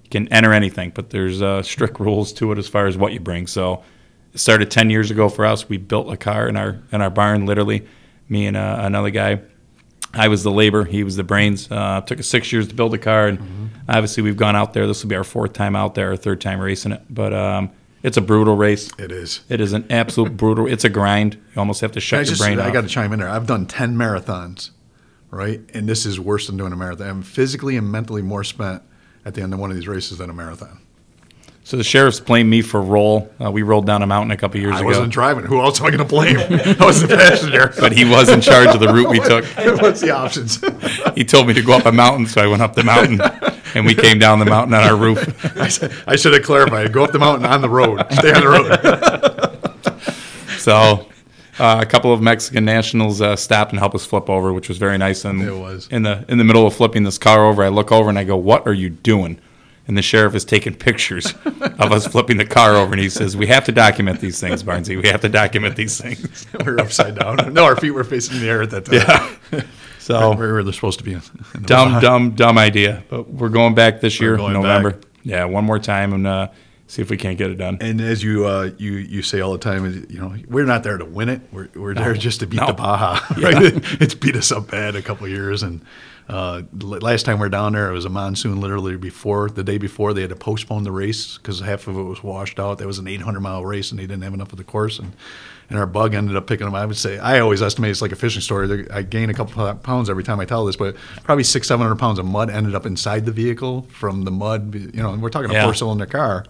[0.05, 3.13] you can enter anything, but there's uh, strict rules to it as far as what
[3.13, 3.49] you bring.
[3.49, 3.83] So
[4.33, 5.69] it started 10 years ago for us.
[5.69, 7.85] We built a car in our in our barn, literally.
[8.29, 9.41] Me and uh, another guy.
[10.15, 11.71] I was the labor, he was the brains.
[11.71, 14.87] Uh, took us six years to build a car, and obviously we've gone out there.
[14.87, 17.03] This will be our fourth time out there, our third time racing it.
[17.11, 17.71] But um,
[18.03, 18.91] it's a brutal race.
[18.99, 19.41] It is.
[19.49, 20.67] It is an absolute brutal.
[20.67, 21.35] It's a grind.
[21.35, 23.29] You almost have to I shut your just brain I got to chime in there.
[23.29, 24.71] I've done ten marathons,
[25.31, 25.61] right?
[25.73, 27.09] And this is worse than doing a marathon.
[27.09, 28.83] I'm physically and mentally more spent
[29.25, 30.81] at the end of one of these races than a marathon.
[31.67, 33.33] So the sheriff's blamed me for roll.
[33.43, 35.47] Uh, we rolled down a mountain a couple years I ago, I wasn't driving.
[35.47, 36.37] Who else am I going to blame?
[36.39, 37.73] I was the passenger.
[37.81, 39.45] but he was in charge of the route we took.
[39.81, 40.63] What's the options?
[41.15, 43.19] He told me to go up a mountain, so I went up the mountain,
[43.75, 45.57] and we came down the mountain on our roof.
[45.57, 46.93] I, said, I should have clarified.
[46.93, 48.05] Go up the mountain on the road.
[48.13, 50.59] Stay on the road.
[50.59, 51.09] so
[51.59, 54.77] uh, a couple of Mexican nationals uh, stopped and helped us flip over, which was
[54.77, 55.25] very nice.
[55.25, 55.89] And It was.
[55.91, 57.63] in the in the middle of flipping this car over.
[57.63, 59.39] I look over and I go, "What are you doing?"
[59.87, 63.37] And the sheriff is taking pictures of us flipping the car over, and he says,
[63.37, 64.97] "We have to document these things, Barnesy.
[65.01, 67.53] We have to document these things." we were upside down.
[67.53, 69.37] No, our feet were facing the air at that time.
[69.53, 69.61] Yeah.
[69.99, 71.13] So Where they're supposed to be.
[71.15, 71.23] In,
[71.55, 73.03] in the dumb, dumb, dumb idea.
[73.09, 74.91] But we're going back this year, going November.
[74.91, 75.05] back.
[75.23, 76.49] Yeah, one more time and uh,
[76.89, 77.79] see if we can't get it done.
[77.81, 80.99] And as you uh, you you say all the time, you know, we're not there
[80.99, 81.41] to win it.
[81.51, 82.67] We're, we're there just to beat No.
[82.67, 83.19] the Baja.
[83.41, 83.73] Right?
[84.03, 85.63] it's beat us up bad a couple of years.
[85.63, 85.81] And
[86.29, 88.61] uh, last time we were down there, it was a monsoon.
[88.61, 92.03] Literally before the day before, they had to postpone the race because half of it
[92.03, 92.79] was washed out.
[92.79, 94.99] That was an 800 mile race, and they didn't have enough of the course.
[94.99, 95.13] And
[95.71, 96.75] and our bug ended up picking them.
[96.75, 98.87] I would say I always estimate it's like a fishing story.
[98.91, 101.99] I gain a couple pounds every time I tell this, but probably six, seven hundred
[101.99, 104.75] pounds of mud ended up inside the vehicle from the mud.
[104.75, 105.65] You know, and we're talking a Yeah.
[105.65, 106.45] four cylinder car.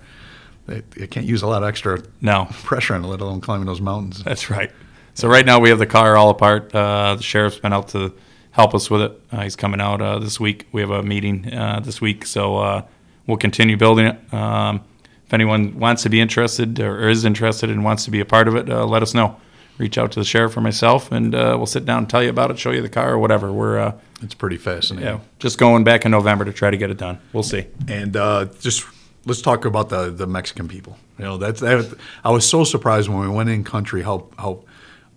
[0.67, 3.83] It, can't use a lot of extra No, pressure on it, let alone climbing those
[3.83, 4.25] mountains.
[4.25, 4.71] That's right.
[5.13, 6.75] So right now we have the car all apart.
[6.75, 8.15] Uh, the sheriff's been out to
[8.55, 9.21] help us with it.
[9.33, 10.67] Uh, he's coming out uh, this week.
[10.73, 12.83] We have a meeting uh, this week, so uh,
[13.27, 14.35] we'll continue building it.
[14.35, 14.81] Um,
[15.27, 18.47] if anyone wants to be interested or is interested and wants to be a part
[18.49, 19.37] of it, uh, let us know.
[19.77, 22.31] Reach out to the sheriff or myself, and uh, we'll sit down and tell you
[22.31, 23.53] about it, show you the car or whatever.
[23.53, 25.09] We're uh, It's pretty fascinating.
[25.09, 27.19] yeah, just going back in November to try to get it done.
[27.33, 27.67] We'll see.
[27.89, 28.87] And uh, just
[29.27, 30.97] let's talk about the the Mexican people.
[31.19, 34.63] You know, that's that, I was so surprised when we went in country how how.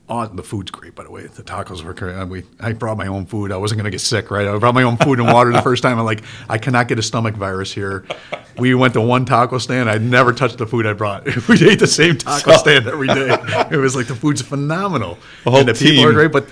[0.09, 1.27] Oh, the food's great, by the way.
[1.27, 2.15] The tacos were great.
[2.15, 3.51] I, we, I brought my own food.
[3.51, 4.47] I wasn't going to get sick, right?
[4.47, 5.99] I brought my own food and water the first time.
[5.99, 8.05] I'm like, I cannot get a stomach virus here.
[8.57, 9.89] We went to one taco stand.
[9.89, 11.27] I never touched the food I brought.
[11.49, 13.37] We ate the same taco stand every day.
[13.69, 15.17] It was like the food's phenomenal.
[15.43, 16.47] The whole and the people are great, but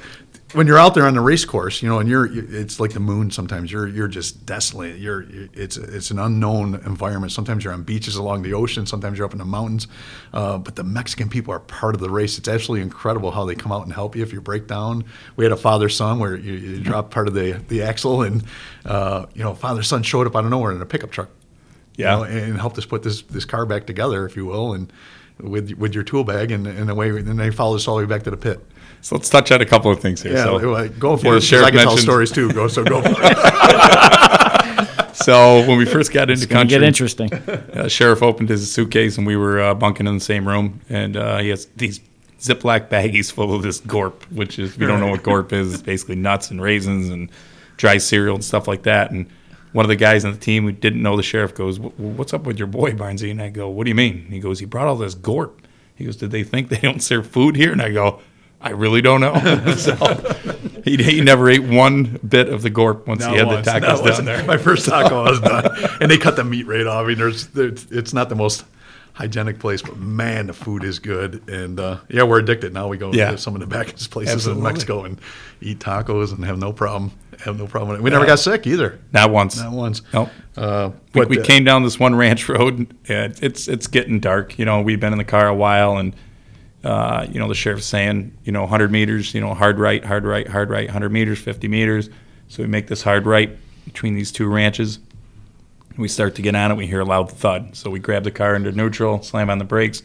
[0.56, 3.00] when you're out there on the race course, you know, and you're, it's like the
[3.00, 3.30] moon.
[3.32, 4.98] Sometimes you're you're just desolate.
[4.98, 7.32] You're it's it's an unknown environment.
[7.32, 8.86] Sometimes you're on beaches along the ocean.
[8.86, 9.88] Sometimes you're up in the mountains.
[10.34, 12.38] Uh, but the Mexican people are part of the race.
[12.38, 15.06] It's absolutely incredible how they come out and help you if you break down.
[15.36, 18.44] We had a father son where you, you drop part of the the axle, and
[18.86, 21.30] uh, you know, father son showed up out of nowhere in a pickup truck.
[21.98, 22.15] you Yeah.
[22.15, 24.91] know, and helped us put this this car back together, if you will, and
[25.39, 28.08] with with your tool bag, and and away, and they followed us all the way
[28.10, 28.60] back to the pit.
[29.02, 30.34] So let's touch on a couple of things here.
[30.34, 31.34] Yeah, so, well, go for Yeah, it.
[31.34, 32.52] the 'cause sheriff I can tell stories too.
[32.52, 33.38] Go so go for it.
[35.15, 37.34] so when we first got into It's going to country, get interesting.
[37.34, 41.15] uh, sheriff opened his suitcase and we were uh, bunking in the same room and
[41.17, 42.00] uh, he has these
[42.41, 45.74] ziploc baggies full of this gorp which is if you don't know what gorp is
[45.74, 47.30] it's basically nuts and raisins and
[47.78, 49.26] dry cereal and stuff like that and
[49.76, 52.44] one of the guys on the team who didn't know the sheriff goes what's up
[52.44, 54.88] with your boy barnesy and i go what do you mean he goes he brought
[54.88, 55.62] all this gorp
[55.96, 58.22] he goes did they think they don't serve food here and i go
[58.62, 59.36] I really don't know.
[59.78, 59.94] so
[60.84, 63.64] he, he never ate one bit of the gorp once he had once.
[63.66, 64.44] the tacos down there.
[64.46, 65.70] My first taco was done,
[66.02, 67.04] and they cut the meat right off.
[67.06, 68.66] I mean, there's, there's it's not the most
[69.14, 71.48] hygienic place, but man, the food is good.
[71.48, 72.88] And uh, yeah, we're addicted now.
[72.88, 73.32] We go Yeah.
[73.32, 74.60] to some of the backest places Absolutely.
[74.62, 75.22] in Mexico and
[75.62, 77.12] eat tacos and have no problem.
[77.41, 77.91] Have no problem.
[77.91, 78.04] with it.
[78.04, 79.00] We never got sick either.
[79.12, 79.58] Not once.
[79.58, 80.02] Not once.
[80.13, 80.30] Nope.
[80.56, 82.93] Uh, we, but, we uh, came down this one ranch road.
[83.08, 84.58] And it's it's getting dark.
[84.58, 86.15] You know, we've been in the car a while, and
[86.84, 90.26] uh, you know the sheriff's saying, you know, 100 meters, you know, hard right, hard
[90.26, 92.10] right, hard right, 100 meters, 50 meters.
[92.48, 95.00] So we make this hard right between these two ranches.
[95.98, 96.76] We start to get on it.
[96.76, 97.76] We hear a loud thud.
[97.76, 100.04] So we grab the car into neutral, slam on the brakes.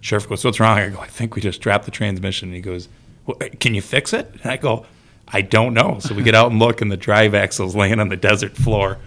[0.00, 2.62] Sheriff goes, "What's wrong?" I go, "I think we just dropped the transmission." And he
[2.62, 2.88] goes,
[3.26, 4.86] well, "Can you fix it?" And I go,
[5.28, 8.08] "I don't know." So we get out and look, and the drive axle's laying on
[8.08, 8.98] the desert floor.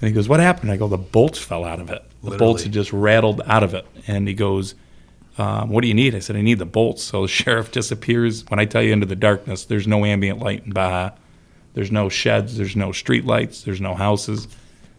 [0.00, 2.02] And he goes, "What happened?" I go, "The bolts fell out of it.
[2.22, 4.74] The bolts had just rattled out of it." And he goes,
[5.38, 8.44] um, "What do you need?" I said, "I need the bolts." So the sheriff disappears.
[8.48, 11.10] When I tell you into the darkness, there's no ambient light in Baja.
[11.74, 12.56] There's no sheds.
[12.56, 13.62] There's no street lights.
[13.62, 14.48] There's no houses.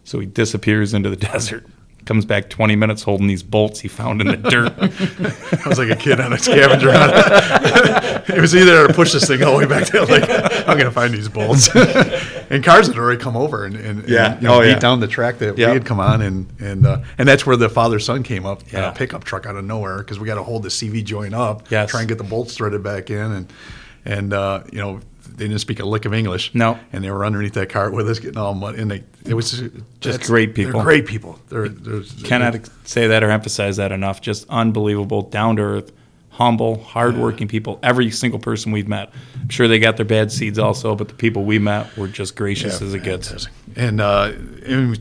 [0.04, 1.66] So he disappears into the desert.
[2.04, 4.72] Comes back 20 minutes holding these bolts he found in the dirt.
[5.64, 8.28] I was like a kid on a scavenger hunt.
[8.28, 10.24] it was either to push this thing all the way back to like
[10.68, 11.74] I'm gonna find these bolts.
[12.50, 14.78] and cars had already come over and, and, and, you know, Oh, beat yeah.
[14.78, 15.68] down the track that Yeah.
[15.68, 18.62] we had come on and and uh, and that's where the father son came up
[18.64, 18.90] in Yeah.
[18.90, 21.70] a pickup truck out of nowhere because we got to hold the CV joint up,
[21.70, 21.88] Yes.
[21.90, 23.52] try and get the bolts threaded back in and
[24.04, 25.00] and uh, you know.
[25.36, 26.54] They didn't speak a lick of English.
[26.54, 26.78] No.
[26.92, 28.76] and they were underneath that cart with us, getting all mud.
[28.76, 29.62] And they, it was
[30.00, 30.74] just great people.
[30.74, 31.38] They're great people.
[31.48, 34.20] They're, they're Cannot ex- say that or emphasize that enough.
[34.20, 35.92] Just unbelievable, down to earth,
[36.30, 37.78] humble, hardworking people.
[37.82, 39.12] Every single person we've met.
[39.40, 42.36] I'm sure they got their bad seeds also, but the people we met were just
[42.36, 43.48] gracious as it gets.
[43.76, 44.32] And, uh,
[44.64, 44.98] and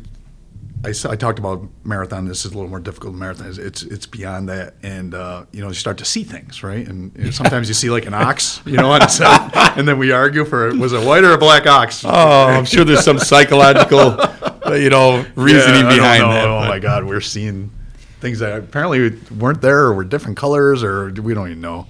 [0.86, 2.26] I, I talked about marathon.
[2.26, 3.48] This is a little more difficult than marathon.
[3.48, 6.86] It's it's, it's beyond that, and uh, you know you start to see things, right?
[6.86, 9.98] And you know, sometimes you see like an ox, you know, on side, and then
[9.98, 12.04] we argue for was it white or a black ox?
[12.06, 16.48] Oh, I'm sure there's some psychological, uh, you know, reasoning Yeah, behind that.
[16.48, 17.72] Oh but- my God, we're seeing
[18.20, 21.88] things that apparently weren't there or were different colors, or we don't even know.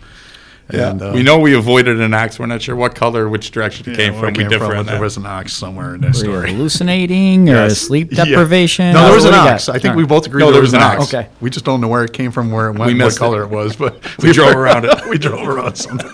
[0.69, 2.39] And, uh, we know we avoided an ox.
[2.39, 4.29] We're not sure what color, which direction it yeah, came from.
[4.29, 5.01] it we came differ from, on but There that.
[5.03, 6.51] was an ox somewhere in that Were you story.
[6.51, 7.77] hallucinating or Yes.
[7.79, 8.25] sleep Yeah.
[8.25, 8.93] deprivation?
[8.93, 9.67] No, there was an do ox.
[9.69, 11.03] I think All we both agreed No, there, there was was an an ox.
[11.03, 11.13] ox.
[11.13, 11.27] Okay.
[11.41, 13.45] We just don't know where it came from, where it went, what color it.
[13.47, 15.05] it was, but We drove around it.
[15.09, 16.09] we drove around something.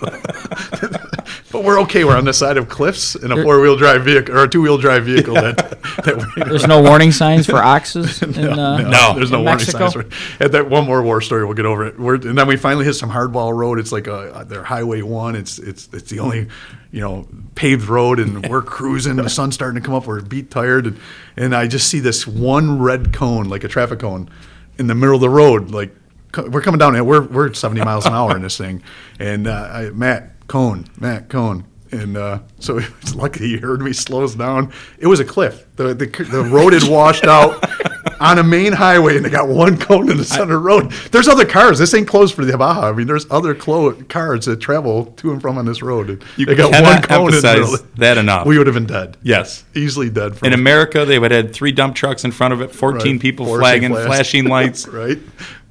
[1.60, 2.06] But we're okay.
[2.06, 4.62] We're on the side of cliffs in a four wheel drive vehicle or a two
[4.62, 5.34] wheel drive vehicle.
[5.34, 9.14] That, that There's no warning signs for oxes in, uh, No.
[9.14, 9.90] there's no in warning Mexico?
[9.90, 9.94] signs.
[9.94, 12.00] For, at that one more war story, we'll get over it.
[12.00, 13.78] We're, and then we finally hit some hardball road.
[13.78, 15.36] It's like a their Highway One.
[15.36, 16.48] It's it's it's the only
[16.92, 19.18] you know paved road, and we're cruising.
[19.18, 20.08] The sun's starting to come up.
[20.08, 21.00] We're beat tired, and
[21.36, 24.30] and I just see this one red cone, like a traffic cone,
[24.78, 25.72] in the middle of the road.
[25.72, 25.94] Like
[26.38, 28.82] we're coming down, and we're we're 70 miles an hour in this thing,
[29.20, 31.66] and uh, I, Matt cone, Matt cone.
[31.92, 34.72] And uh, so it's lucky he heard me slows down.
[35.00, 35.66] It was a cliff.
[35.76, 37.64] The, the, the road had washed out
[38.20, 40.92] on a main highway, and they got one cone in the center the road.
[41.12, 41.80] There's other cars.
[41.80, 42.90] This ain't closed for the Baja.
[42.90, 46.24] I mean, there's other clo- cars that travel to and from on this road.
[46.38, 48.46] You they got one cone in the that enough.
[48.46, 49.18] We would have been dead.
[49.24, 49.64] yes.
[49.74, 50.38] Easily dead.
[50.38, 53.14] From In America, they would have had three dump trucks in front of it, 14
[53.14, 53.22] Right.
[53.22, 55.18] people Forcing flagging, flashing lights, right?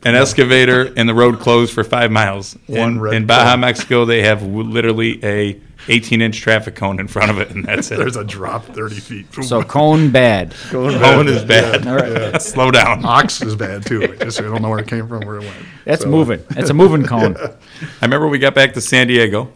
[0.04, 2.56] An excavator, and the road closed for five miles.
[2.66, 3.60] One in, in Baja, cone.
[3.60, 7.90] Mexico, they have literally a 18 inch traffic cone in front of it, and that's
[7.92, 7.96] it.
[7.98, 9.26] There's a drop 30 feet.
[9.44, 10.54] So cone bad.
[10.70, 11.86] Going Cone is bad.
[11.86, 12.40] All right.
[12.40, 13.04] Slow down.
[13.04, 14.02] Ox is bad too.
[14.04, 15.56] I just I don't know where it came from, where it went.
[15.84, 16.44] That's So- moving.
[16.50, 17.36] That's a moving cone.
[18.00, 19.50] I remember we got back to San Diego,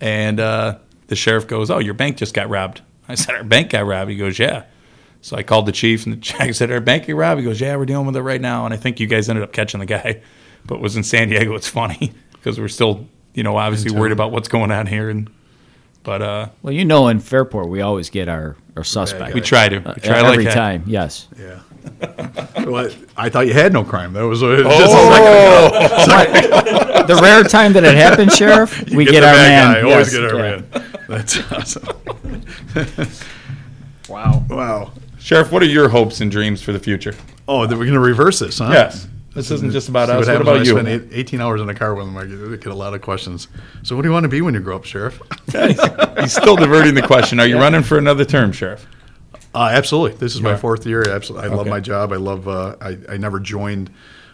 [0.00, 3.70] and uh, the sheriff goes, "Oh, your bank just got robbed." I said, "Our bank
[3.70, 4.64] got robbed." He goes, "Yeah."
[5.22, 7.76] So I called the chief, and the chief said, "Our bank rob?" He goes, "Yeah,
[7.76, 9.86] we're dealing with it right now." And I think you guys ended up catching the
[9.86, 10.22] guy,
[10.66, 11.54] but it was in San Diego.
[11.54, 15.28] It's funny because we're still, you know, obviously worried about what's going on here, and
[16.02, 19.34] but uh, Well, you know, in Fairport, we always get our, our suspect.
[19.34, 20.54] we try to we Uh, try every like that.
[20.54, 20.84] time.
[20.86, 21.28] Yes.
[21.38, 21.60] Yeah.
[22.64, 24.12] well, I thought you had no crime.
[24.14, 25.70] That was what Oh,
[27.06, 29.84] The rare time that it happens, Sheriff, we get, the our bad man.
[29.84, 29.90] guy.
[29.90, 30.56] Always Yes, get our yeah.
[30.56, 30.64] man.
[31.08, 31.86] That's awesome.
[34.08, 34.44] Wow.
[34.48, 34.92] Wow.
[35.20, 37.14] Sheriff, what are your hopes and dreams for the future?
[37.46, 38.70] Oh, then we're going to reverse this, huh?
[38.72, 40.16] Yes, this isn't just about us.
[40.18, 40.78] What happens about when you?
[40.78, 42.16] I spend eight- 18 hours in a car with them.
[42.16, 42.24] I
[42.56, 43.48] get, a lot of questions.
[43.82, 45.20] So, what do you want to be when you grow up, Sheriff?
[45.52, 47.38] He's still diverting the question.
[47.40, 48.86] Are you running for another term, sheriff?
[49.54, 50.16] Uh, absolutely.
[50.18, 50.56] This is my Yeah.
[50.58, 51.02] fourth year.
[51.08, 51.48] Absolutely.
[51.48, 52.12] I love my job.
[52.12, 53.90] I love, uh, I, I never joined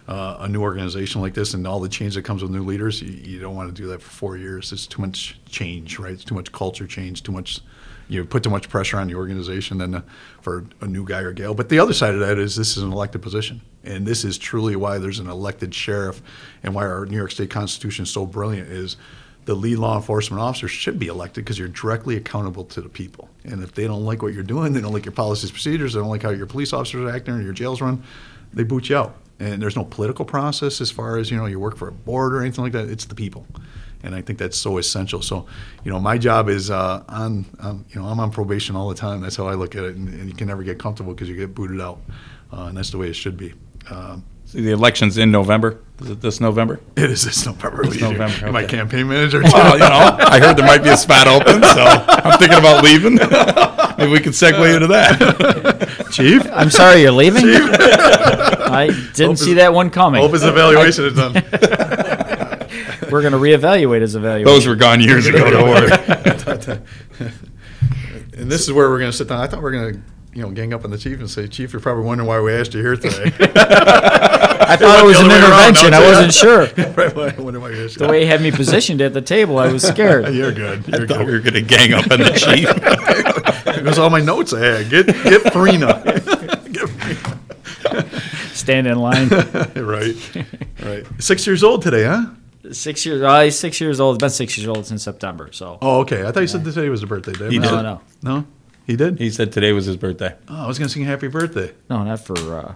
[0.09, 3.01] uh, a new organization like this and all the change that comes with new leaders.
[3.01, 4.73] You, you don't want to do that for four years.
[4.73, 6.13] It's too much change, right?
[6.13, 7.61] It's too much culture change, too much,
[8.09, 10.03] you put too much pressure on the organization than uh,
[10.41, 11.55] for a new guy or gal.
[11.55, 13.61] But the other side of that is this is an elected position.
[13.85, 16.23] And this is truly why there's an elected sheriff
[16.63, 18.97] and why our New York State Constitution is so brilliant is
[19.47, 23.29] the lead law enforcement officer should be elected because you're directly accountable to the people.
[23.45, 26.01] And if they don't like what you're doing, they don't like your policies, procedures, they
[26.01, 28.03] don't like how your police officers are acting or your jails run,
[28.53, 29.17] they boot you out.
[29.39, 32.35] And there's no political process as far as you know you work for a board
[32.35, 32.89] or anything like that.
[32.89, 33.47] It's the people,
[34.07, 35.21] and I think that's so essential.
[35.21, 35.47] So,
[35.85, 38.95] you know, my job is uh, on, um, you know, I'm on probation all the
[38.95, 39.21] time.
[39.21, 41.37] That's how I look at it, and, and you can never get comfortable because you
[41.37, 42.01] get booted out,
[42.53, 43.53] uh, and that's the way it should be.
[43.91, 45.81] Um, See, the election's in November.
[46.01, 46.79] Is it this November?
[46.97, 47.85] it is this November.
[47.85, 49.43] It's November, My campaign manager.
[49.43, 52.85] Well, you know, I heard there might be a spot open, so I'm thinking about
[52.85, 53.17] leaving.
[53.99, 56.09] Maybe we can segue into that.
[56.13, 56.47] Chief.
[56.53, 57.45] I'm sorry, you're leaving?
[57.45, 60.21] I didn't see that one coming.
[60.21, 61.33] Hope his evaluation is done.
[63.11, 64.45] We're going to reevaluate his evaluation.
[64.47, 65.51] Those were gone years ago.
[65.51, 67.31] Don't worry.
[68.39, 69.41] And this is where we're going to sit down.
[69.41, 70.01] I thought we are going to,
[70.35, 72.53] you know, gang up on the chief and say, Chief, you're probably wondering why we
[72.53, 73.33] asked you here today.
[73.41, 75.95] I thought it was an other way around, intervention.
[75.95, 76.67] I wasn't sure.
[76.97, 78.05] Right, why- wondering why we asked you.
[78.07, 80.35] The way he had me positioned at the table, I was scared.
[80.35, 80.87] You're good.
[80.87, 82.69] You're Thought we were going to gang up on the chief.
[83.75, 84.91] It was all my notes I had.
[84.91, 86.03] Get get Farina.
[86.73, 87.41] Get Farina.
[88.53, 89.29] Stand in line.
[89.29, 90.15] right,
[90.83, 91.07] right.
[91.21, 92.27] Six years old today, huh?
[92.73, 93.23] Six years.
[93.23, 94.17] Uh, he's six years old.
[94.17, 95.51] He's been six years old since September.
[95.53, 95.79] So.
[95.83, 96.27] Oh, okay.
[96.27, 97.33] I thought you said today was his birthday.
[97.33, 97.77] Did I He miss did.
[97.77, 98.47] No, no, No,
[98.87, 99.19] he did.
[99.19, 100.35] He said today was his birthday.
[100.49, 101.73] Oh, I was going to sing happy birthday.
[101.91, 102.75] no, not for, uh,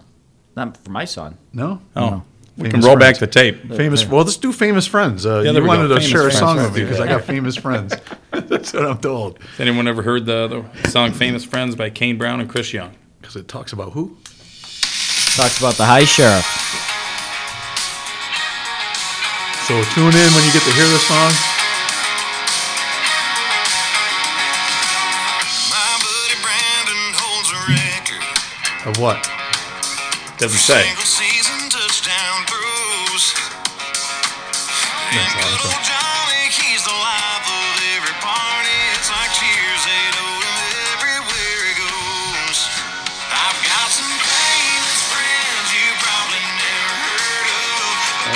[0.55, 1.37] not for my son.
[1.53, 1.81] No.
[1.95, 2.23] Oh, No.
[2.57, 3.19] we can Famous roll friends.
[3.19, 3.73] back the tape.
[3.75, 4.05] Famous.
[4.05, 5.25] Well, let's do famous friends.
[5.25, 5.95] Uh, there you we wanted go.
[5.95, 6.39] to Famous share a friends.
[6.39, 7.95] song with Let's me because I got famous friends.
[8.31, 9.39] That's what I'm told.
[9.39, 12.91] Has anyone ever heard the, the song "Famous Friends" by Kane Brown and Chris Young?
[13.19, 14.17] Because it talks about who?
[15.35, 16.45] Talks about the high sheriff.
[19.67, 21.31] So tune in when you get to hear this song.
[25.69, 28.25] My buddy Brandon holds a record.
[28.89, 29.21] Of what?
[30.37, 30.81] Doesn't say.
[30.81, 31.05] Single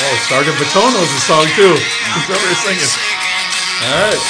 [0.07, 1.73] Oh, Sergeant Baton knows the song too.
[1.73, 2.93] He's over here singing.
[3.89, 4.21] All right.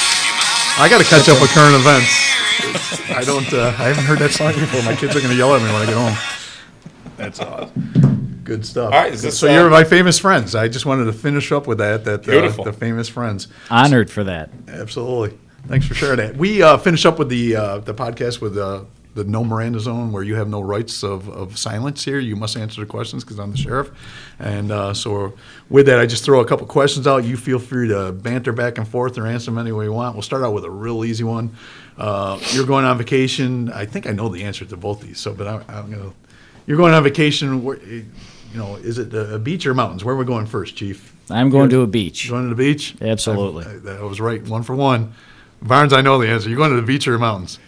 [0.78, 2.08] I got to catch up with current events.
[3.10, 3.50] I don't.
[3.52, 4.82] Uh, I haven't heard that song before.
[4.82, 6.16] My kids are going to yell at me when I get home.
[7.16, 8.40] That's awesome.
[8.42, 8.94] Good stuff.
[8.94, 10.54] All right, is this, so uh, you're my famous friends.
[10.54, 12.04] I just wanted to finish up with that.
[12.04, 13.48] That uh, the famous friends.
[13.70, 14.50] Honored for that.
[14.68, 15.36] Absolutely.
[15.66, 16.36] Thanks for sharing that.
[16.36, 18.84] We uh, finish up with the uh, the podcast with uh,
[19.16, 22.20] the no Miranda zone, where you have no rights of, of silence here.
[22.20, 23.90] You must answer the questions because I'm the sheriff.
[24.38, 25.32] And uh, so
[25.70, 27.24] with that, I just throw a couple questions out.
[27.24, 30.14] You feel free to banter back and forth or answer them any way you want.
[30.14, 31.56] We'll start out with a real easy one.
[31.96, 33.72] Uh, you're going on vacation.
[33.72, 35.18] I think I know the answer to both these.
[35.18, 36.12] So, but I, I'm gonna.
[36.66, 37.64] You're going on vacation.
[37.64, 38.04] Where, you
[38.54, 40.04] know, is it a beach or mountains?
[40.04, 41.14] Where are we going first, Chief?
[41.30, 42.28] I'm going to a beach.
[42.28, 42.96] Going to the beach?
[43.00, 43.64] Absolutely.
[43.90, 45.14] I, I was right, one for one.
[45.62, 46.48] Barnes, I know the answer.
[46.48, 47.58] You're going to the beach or the mountains?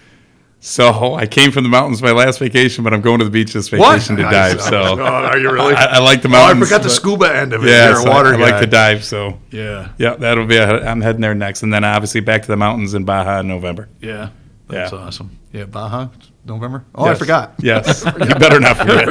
[0.60, 3.52] So I came from the mountains my last vacation, but I'm going to the beach
[3.52, 4.54] this vacation to Nice.
[4.56, 4.62] dive.
[4.62, 5.72] So Oh, are you really?
[5.74, 7.70] I, I like the Oh, I forgot the scuba end of it.
[7.70, 9.04] Yeah, You're so water I, I like to dive.
[9.04, 10.56] So Yeah, yeah, that'll be.
[10.56, 13.48] A, I'm heading there next, and then obviously back to the mountains in Baja in
[13.48, 13.88] November.
[14.00, 14.30] yeah.
[14.66, 14.98] That's Yeah.
[14.98, 15.38] awesome.
[15.52, 16.08] Yeah, Baja,
[16.44, 16.84] November.
[16.94, 17.54] Oh, I forgot.
[17.60, 19.06] Yes, you better not forget.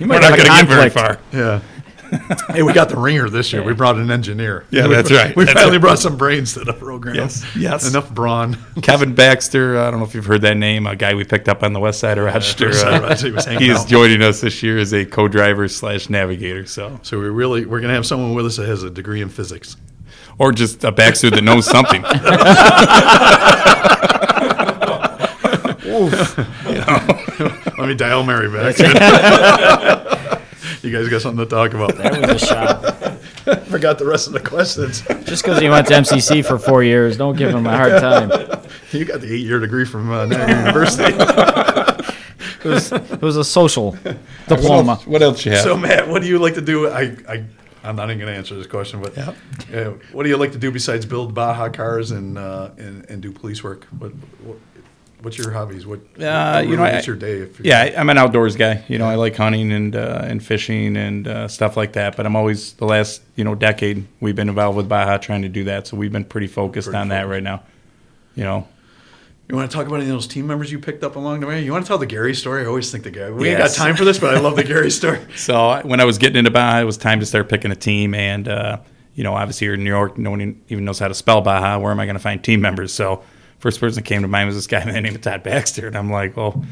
[0.00, 1.18] You We're might not have a going to get very far.
[1.32, 1.60] Yeah.
[2.48, 3.62] hey, we got the ringer this year.
[3.62, 4.64] We brought an engineer.
[4.70, 5.34] Yeah, We- that's right.
[5.36, 5.80] We That's finally right.
[5.82, 7.14] brought some brains to the program.
[7.16, 7.88] Yes, yes.
[7.88, 8.56] Enough brawn.
[8.82, 9.78] Kevin Baxter.
[9.78, 10.86] I don't know if you've heard that name.
[10.86, 12.68] A guy we picked up on the west side of Rochester.
[12.68, 13.88] West side of uh, he was hanging is out.
[13.88, 16.64] joining us this year as a co-driver slash navigator.
[16.66, 19.28] So, So we really we're gonna have someone with us that has a degree in
[19.28, 19.76] physics.
[20.38, 22.02] or just a Baxter that knows something.
[27.78, 28.76] Let me dial Mary back.
[30.82, 31.96] You guys got something to talk about.
[31.96, 33.18] That was a shot.
[33.68, 35.02] Forgot the rest of the questions.
[35.24, 38.30] Just because he went to MCC for four years, don't give him a hard time.
[38.90, 41.12] You got the eight-year degree from uh, University.
[42.64, 43.96] It was, it was a social
[44.48, 44.96] diploma.
[45.04, 45.62] What else you have?
[45.62, 46.88] So Matt, what do you like to do?
[46.88, 47.44] I, I
[47.84, 50.58] I'm not even going to answer this question, but uh, what do you like to
[50.58, 53.86] do besides build Baja cars and uh, and, and do police work?
[53.98, 54.10] What,
[54.42, 54.58] what
[55.22, 55.86] what's your hobbies?
[55.86, 57.38] What Uh, you know, what's I- your day?
[57.38, 58.84] If Yeah, I'm an outdoors guy.
[58.88, 62.16] You know, I like hunting and uh, and fishing and uh, stuff like that.
[62.16, 65.48] But I'm always the last you know decade we've been involved with Baja trying to
[65.48, 65.86] do that.
[65.86, 67.62] So we've been pretty focused Pretty on that right now.
[68.34, 68.68] You know,
[69.48, 71.46] You want to talk about any of those team members you picked up along the
[71.46, 71.62] way?
[71.64, 72.62] You want to tell the Gary story?
[72.62, 73.32] I always think the Gary.
[73.32, 75.20] We ain't got time for this, but I love the Gary story.
[75.36, 78.14] so when I was getting into Baja, it was time to start picking a team.
[78.14, 78.78] And uh,
[79.14, 81.78] you know, obviously here in New York, no one even knows how to spell Baja.
[81.80, 82.92] Where am I going to find team members?
[82.92, 83.22] So
[83.58, 85.86] first person that came to mind was this guy by the name of Todd Baxter,
[85.86, 86.64] and I'm like, well.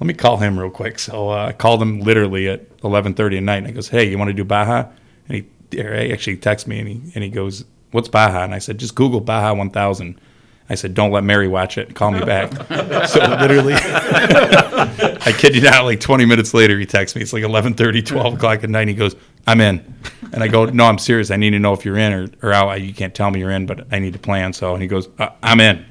[0.00, 0.98] Let me call him real quick.
[0.98, 4.18] So uh, I called him literally at 11:30 at night, and I goes, "Hey, you
[4.18, 4.86] want to do Baja?"
[5.28, 8.58] And he, he actually texts me, and he and he goes, "What's Baja?" And I
[8.58, 10.20] said, "Just Google Baja 1000."
[10.68, 11.94] I said, "Don't let Mary watch it.
[11.94, 12.50] Call me back."
[13.08, 15.84] so literally, I kid you not.
[15.84, 17.22] Like 20 minutes later, he texts me.
[17.22, 18.80] It's like 11:30, 12 o'clock at night.
[18.80, 19.14] And he goes,
[19.46, 19.84] "I'm in,"
[20.32, 21.30] and I go, "No, I'm serious.
[21.30, 22.80] I need to know if you're in or, or out.
[22.80, 25.08] You can't tell me you're in, but I need to plan." So, and he goes,
[25.18, 25.84] uh, "I'm in,"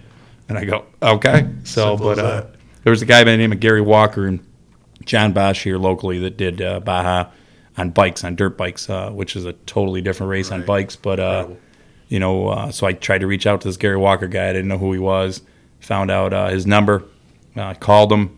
[0.55, 2.45] and I go, "Okay." So, Simple but uh,
[2.83, 4.45] there was a guy by the name of Gary Walker and
[5.05, 7.29] John Bosch here locally that did uh, Baja
[7.77, 10.95] on bikes, on dirt bikes, uh, which is a totally different race on bikes.
[10.95, 11.47] But uh,
[12.09, 14.49] you know, uh, so I tried to reach out to this Gary Walker guy.
[14.49, 15.41] I didn't know who he was.
[15.81, 17.03] Found out uh, his number.
[17.55, 18.37] Uh, called him.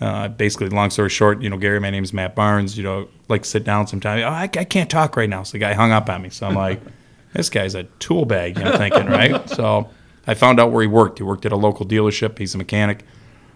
[0.00, 2.76] Uh, basically, long story short, you know, Gary, my name's Matt Barnes.
[2.76, 4.18] You know, like sit down sometime.
[4.20, 5.44] Oh, I, I can't talk right now.
[5.44, 6.30] So the guy hung up on me.
[6.30, 6.80] So I'm like,
[7.32, 8.58] this guy's a tool bag.
[8.58, 9.48] You know, thinking right.
[9.48, 9.88] So
[10.26, 11.18] I found out where he worked.
[11.18, 12.38] He worked at a local dealership.
[12.38, 13.04] He's a mechanic.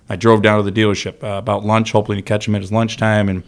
[0.08, 2.72] I drove down to the dealership uh, about lunch, hoping to catch him at his
[2.72, 3.28] lunchtime.
[3.28, 3.42] And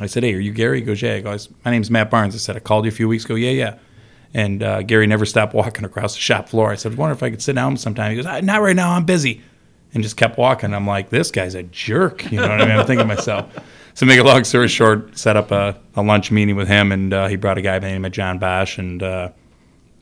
[0.00, 2.34] I said, "Hey, are you Gary?" He goes, "Yeah." He goes, "My name's Matt Barnes."
[2.34, 3.78] I said, "I called you a few weeks ago." Yeah, yeah.
[4.34, 6.70] And uh, Gary never stopped walking across the shop floor.
[6.70, 8.76] I said, "I wonder if I could sit down sometime." He goes, "Ah, "Not right
[8.76, 8.92] now.
[8.92, 9.42] I'm busy."
[9.94, 10.72] And just kept walking.
[10.72, 12.78] I'm like, "This guy's a jerk." You know what I mean?
[12.78, 13.58] I'm thinking to myself.
[13.94, 17.12] So, make a long story short, set up a, a lunch meeting with him, and
[17.12, 19.02] uh, he brought a guy by the name of John Bosch, and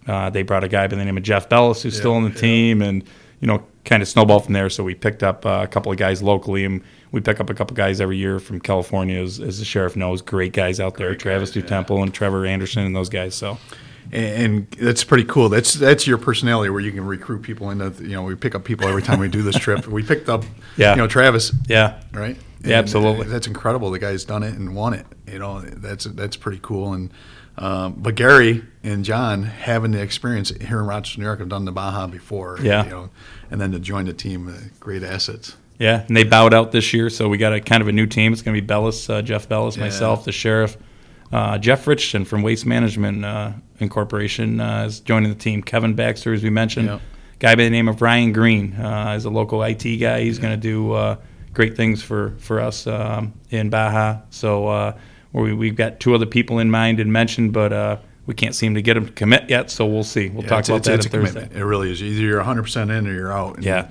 [0.08, 2.24] uh, uh, they brought a guy by the name of Jeff Bellis, who's still on
[2.24, 3.02] the team, and
[3.40, 4.68] you know, kind of snowballed from there.
[4.68, 6.82] So we picked up uh, a couple of guys locally, and
[7.12, 9.96] we pick up a couple of guys every year from California, as, as the sheriff
[9.96, 10.20] knows.
[10.22, 13.34] Great guys out there, Travis DuTemple and Trevor Anderson, and those guys.
[13.34, 13.58] So
[14.12, 15.48] and, and that's pretty cool.
[15.48, 17.90] That's that's your personality where you can recruit people into.
[18.02, 19.86] You know, we pick up people every time we do this trip.
[19.86, 20.44] We picked up,
[20.76, 20.92] Yeah.
[20.92, 22.36] you know, Travis, yeah, right?
[22.62, 23.26] Yeah, absolutely.
[23.26, 23.90] That's incredible.
[23.90, 25.06] The guy's done it and won it.
[25.26, 26.92] You know, that's that's pretty cool.
[26.92, 27.10] And
[27.60, 31.64] um, but Gary and John having the experience here in Rochester, New York, have done
[31.66, 32.58] the Baja before.
[32.62, 32.84] Yeah.
[32.84, 33.10] you know,
[33.50, 35.56] and then to join the team, uh, great assets.
[35.78, 38.06] yeah, and they bowed out this year, so we got a kind of a new
[38.06, 38.32] team.
[38.32, 40.76] It's going to be Bellis, uh, Jeff Bellis, myself, the sheriff.
[41.32, 45.62] Uh, Jeff Richardson from Waste Management uh, Incorporation uh, is joining the team.
[45.62, 47.00] Kevin Baxter, as we mentioned, Yep.
[47.38, 50.22] guy by the name of Ryan Green uh, is a local IT guy.
[50.22, 51.16] He's going to do uh,
[51.54, 54.22] great things for for us um, in Baja.
[54.30, 54.94] So
[55.34, 58.54] uh, we we've got two other people in mind and mentioned, but uh, we can't
[58.54, 59.70] seem to get them to commit yet.
[59.70, 60.28] So we'll see.
[60.28, 61.28] We'll Yeah, talk it's, about it's, that it's a Thursday.
[61.40, 61.60] commitment.
[61.60, 62.02] It really is.
[62.02, 63.56] Either you're 100 percent in or you're out.
[63.56, 63.90] And, Yeah.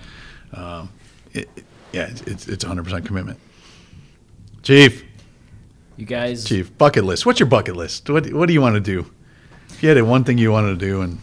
[0.53, 0.89] um,
[1.33, 3.39] it, it- yeah, it's it's it's 100 percent commitment.
[4.61, 5.03] Chief,
[5.97, 7.25] You guys, Chief, bucket list.
[7.25, 8.09] What's your bucket list?
[8.09, 9.09] What what do you want to do?
[9.69, 11.21] If you had one thing you wanted to do, and do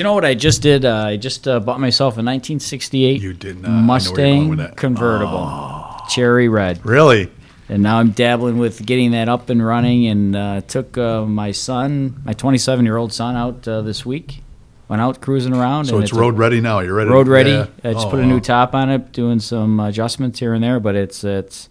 [0.00, 0.84] you know what I just did?
[0.84, 3.68] Uh, I just uh, bought myself a 1968 You did not.
[3.70, 4.70] I know where you're going with Mustang that.
[4.72, 4.74] Oh.
[4.76, 6.84] convertible, cherry red.
[6.86, 7.30] really,
[7.68, 10.06] and now I'm dabbling with getting that up and running.
[10.06, 14.42] And uh, took uh, my son, my 27 year old son, out uh, this week.
[14.88, 15.86] Went out cruising around.
[15.86, 16.78] so and it's a- road ready now.
[16.78, 17.10] You're ready.
[17.10, 17.50] road ready.
[17.50, 17.66] Yeah.
[17.82, 18.40] I just Oh, put a new wow.
[18.40, 20.78] top on it, doing some adjustments here and there.
[20.78, 21.68] But it's it's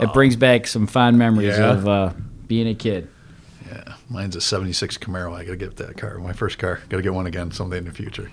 [0.00, 1.72] it brings back some fond memories Yeah.
[1.72, 2.12] of uh,
[2.46, 3.08] being a kid.
[3.66, 5.34] Yeah, mine's a '76 Camaro.
[5.34, 6.18] I gotta get that car.
[6.18, 6.78] My first car.
[6.88, 8.30] Gotta get one again someday in the future.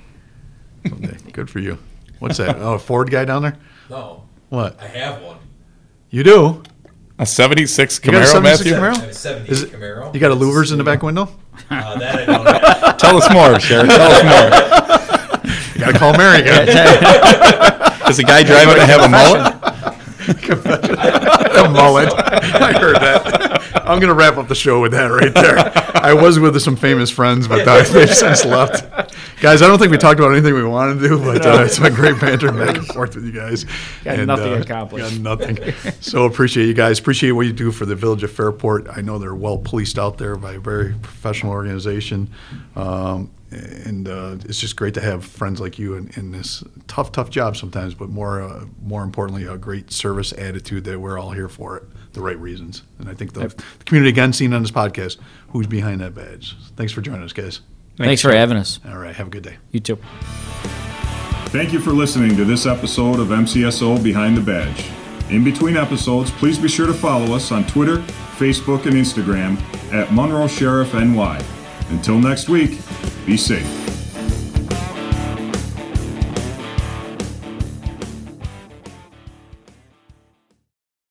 [0.87, 1.17] Someday.
[1.33, 1.79] Good for you.
[2.19, 2.57] What's that?
[2.57, 3.57] Oh, a Ford guy down there.
[3.89, 4.79] No, What?
[4.79, 5.37] I have one.
[6.11, 6.61] You do?
[7.19, 8.73] A 76 You got a Camaro, 76 Matthew?
[8.73, 8.95] Camaro?
[8.95, 10.13] I have a 78 Is it- Camaro.
[10.13, 11.29] You got a It's, louvers in the back window?
[11.69, 12.45] Uh, that I don't
[12.81, 12.97] have.
[12.97, 13.89] Tell us more, Sheriff.
[13.89, 14.49] Tell us more.
[15.75, 16.65] You gotta call Mary again.
[18.07, 19.55] Does the guy driving have a mullet?
[20.29, 22.13] a mullet.
[22.13, 23.61] I heard that.
[23.85, 25.57] I'm gonna wrap up the show with that right there.
[25.95, 28.85] I was with some famous friends, but uh, they've since left.
[29.41, 31.79] Guys, I don't think we talked about anything we wanted to do, but uh, it's
[31.79, 33.65] been great banter back and forth with you guys.
[34.03, 35.23] Got nothing accomplished.
[35.23, 35.73] Got nothing.
[36.01, 36.99] So appreciate you guys.
[36.99, 38.87] Appreciate what you do for the village of Fairport.
[38.89, 42.29] I know they're well policed out there by a very professional organization.
[42.75, 47.11] Um, and uh, it's just great to have friends like you in, in this tough,
[47.11, 51.31] tough job sometimes, but more, uh, more importantly, a great service attitude that we're all
[51.31, 51.83] here for it,
[52.13, 52.83] the right reasons.
[52.99, 55.17] And I think the, the community again seen on this podcast
[55.49, 56.55] who's behind that badge.
[56.75, 57.61] Thanks for joining us, guys.
[57.97, 58.79] Thanks for having us.
[58.87, 59.57] All right, have a good day.
[59.71, 59.97] You too.
[61.47, 64.85] Thank you for listening to this episode of MCSO Behind the Badge.
[65.31, 67.97] In between episodes, please be sure to follow us on Twitter,
[68.37, 69.59] Facebook, and Instagram
[69.91, 71.58] at Monroe Sheriff NY.
[71.89, 72.79] Until next week,
[73.25, 73.98] be safe.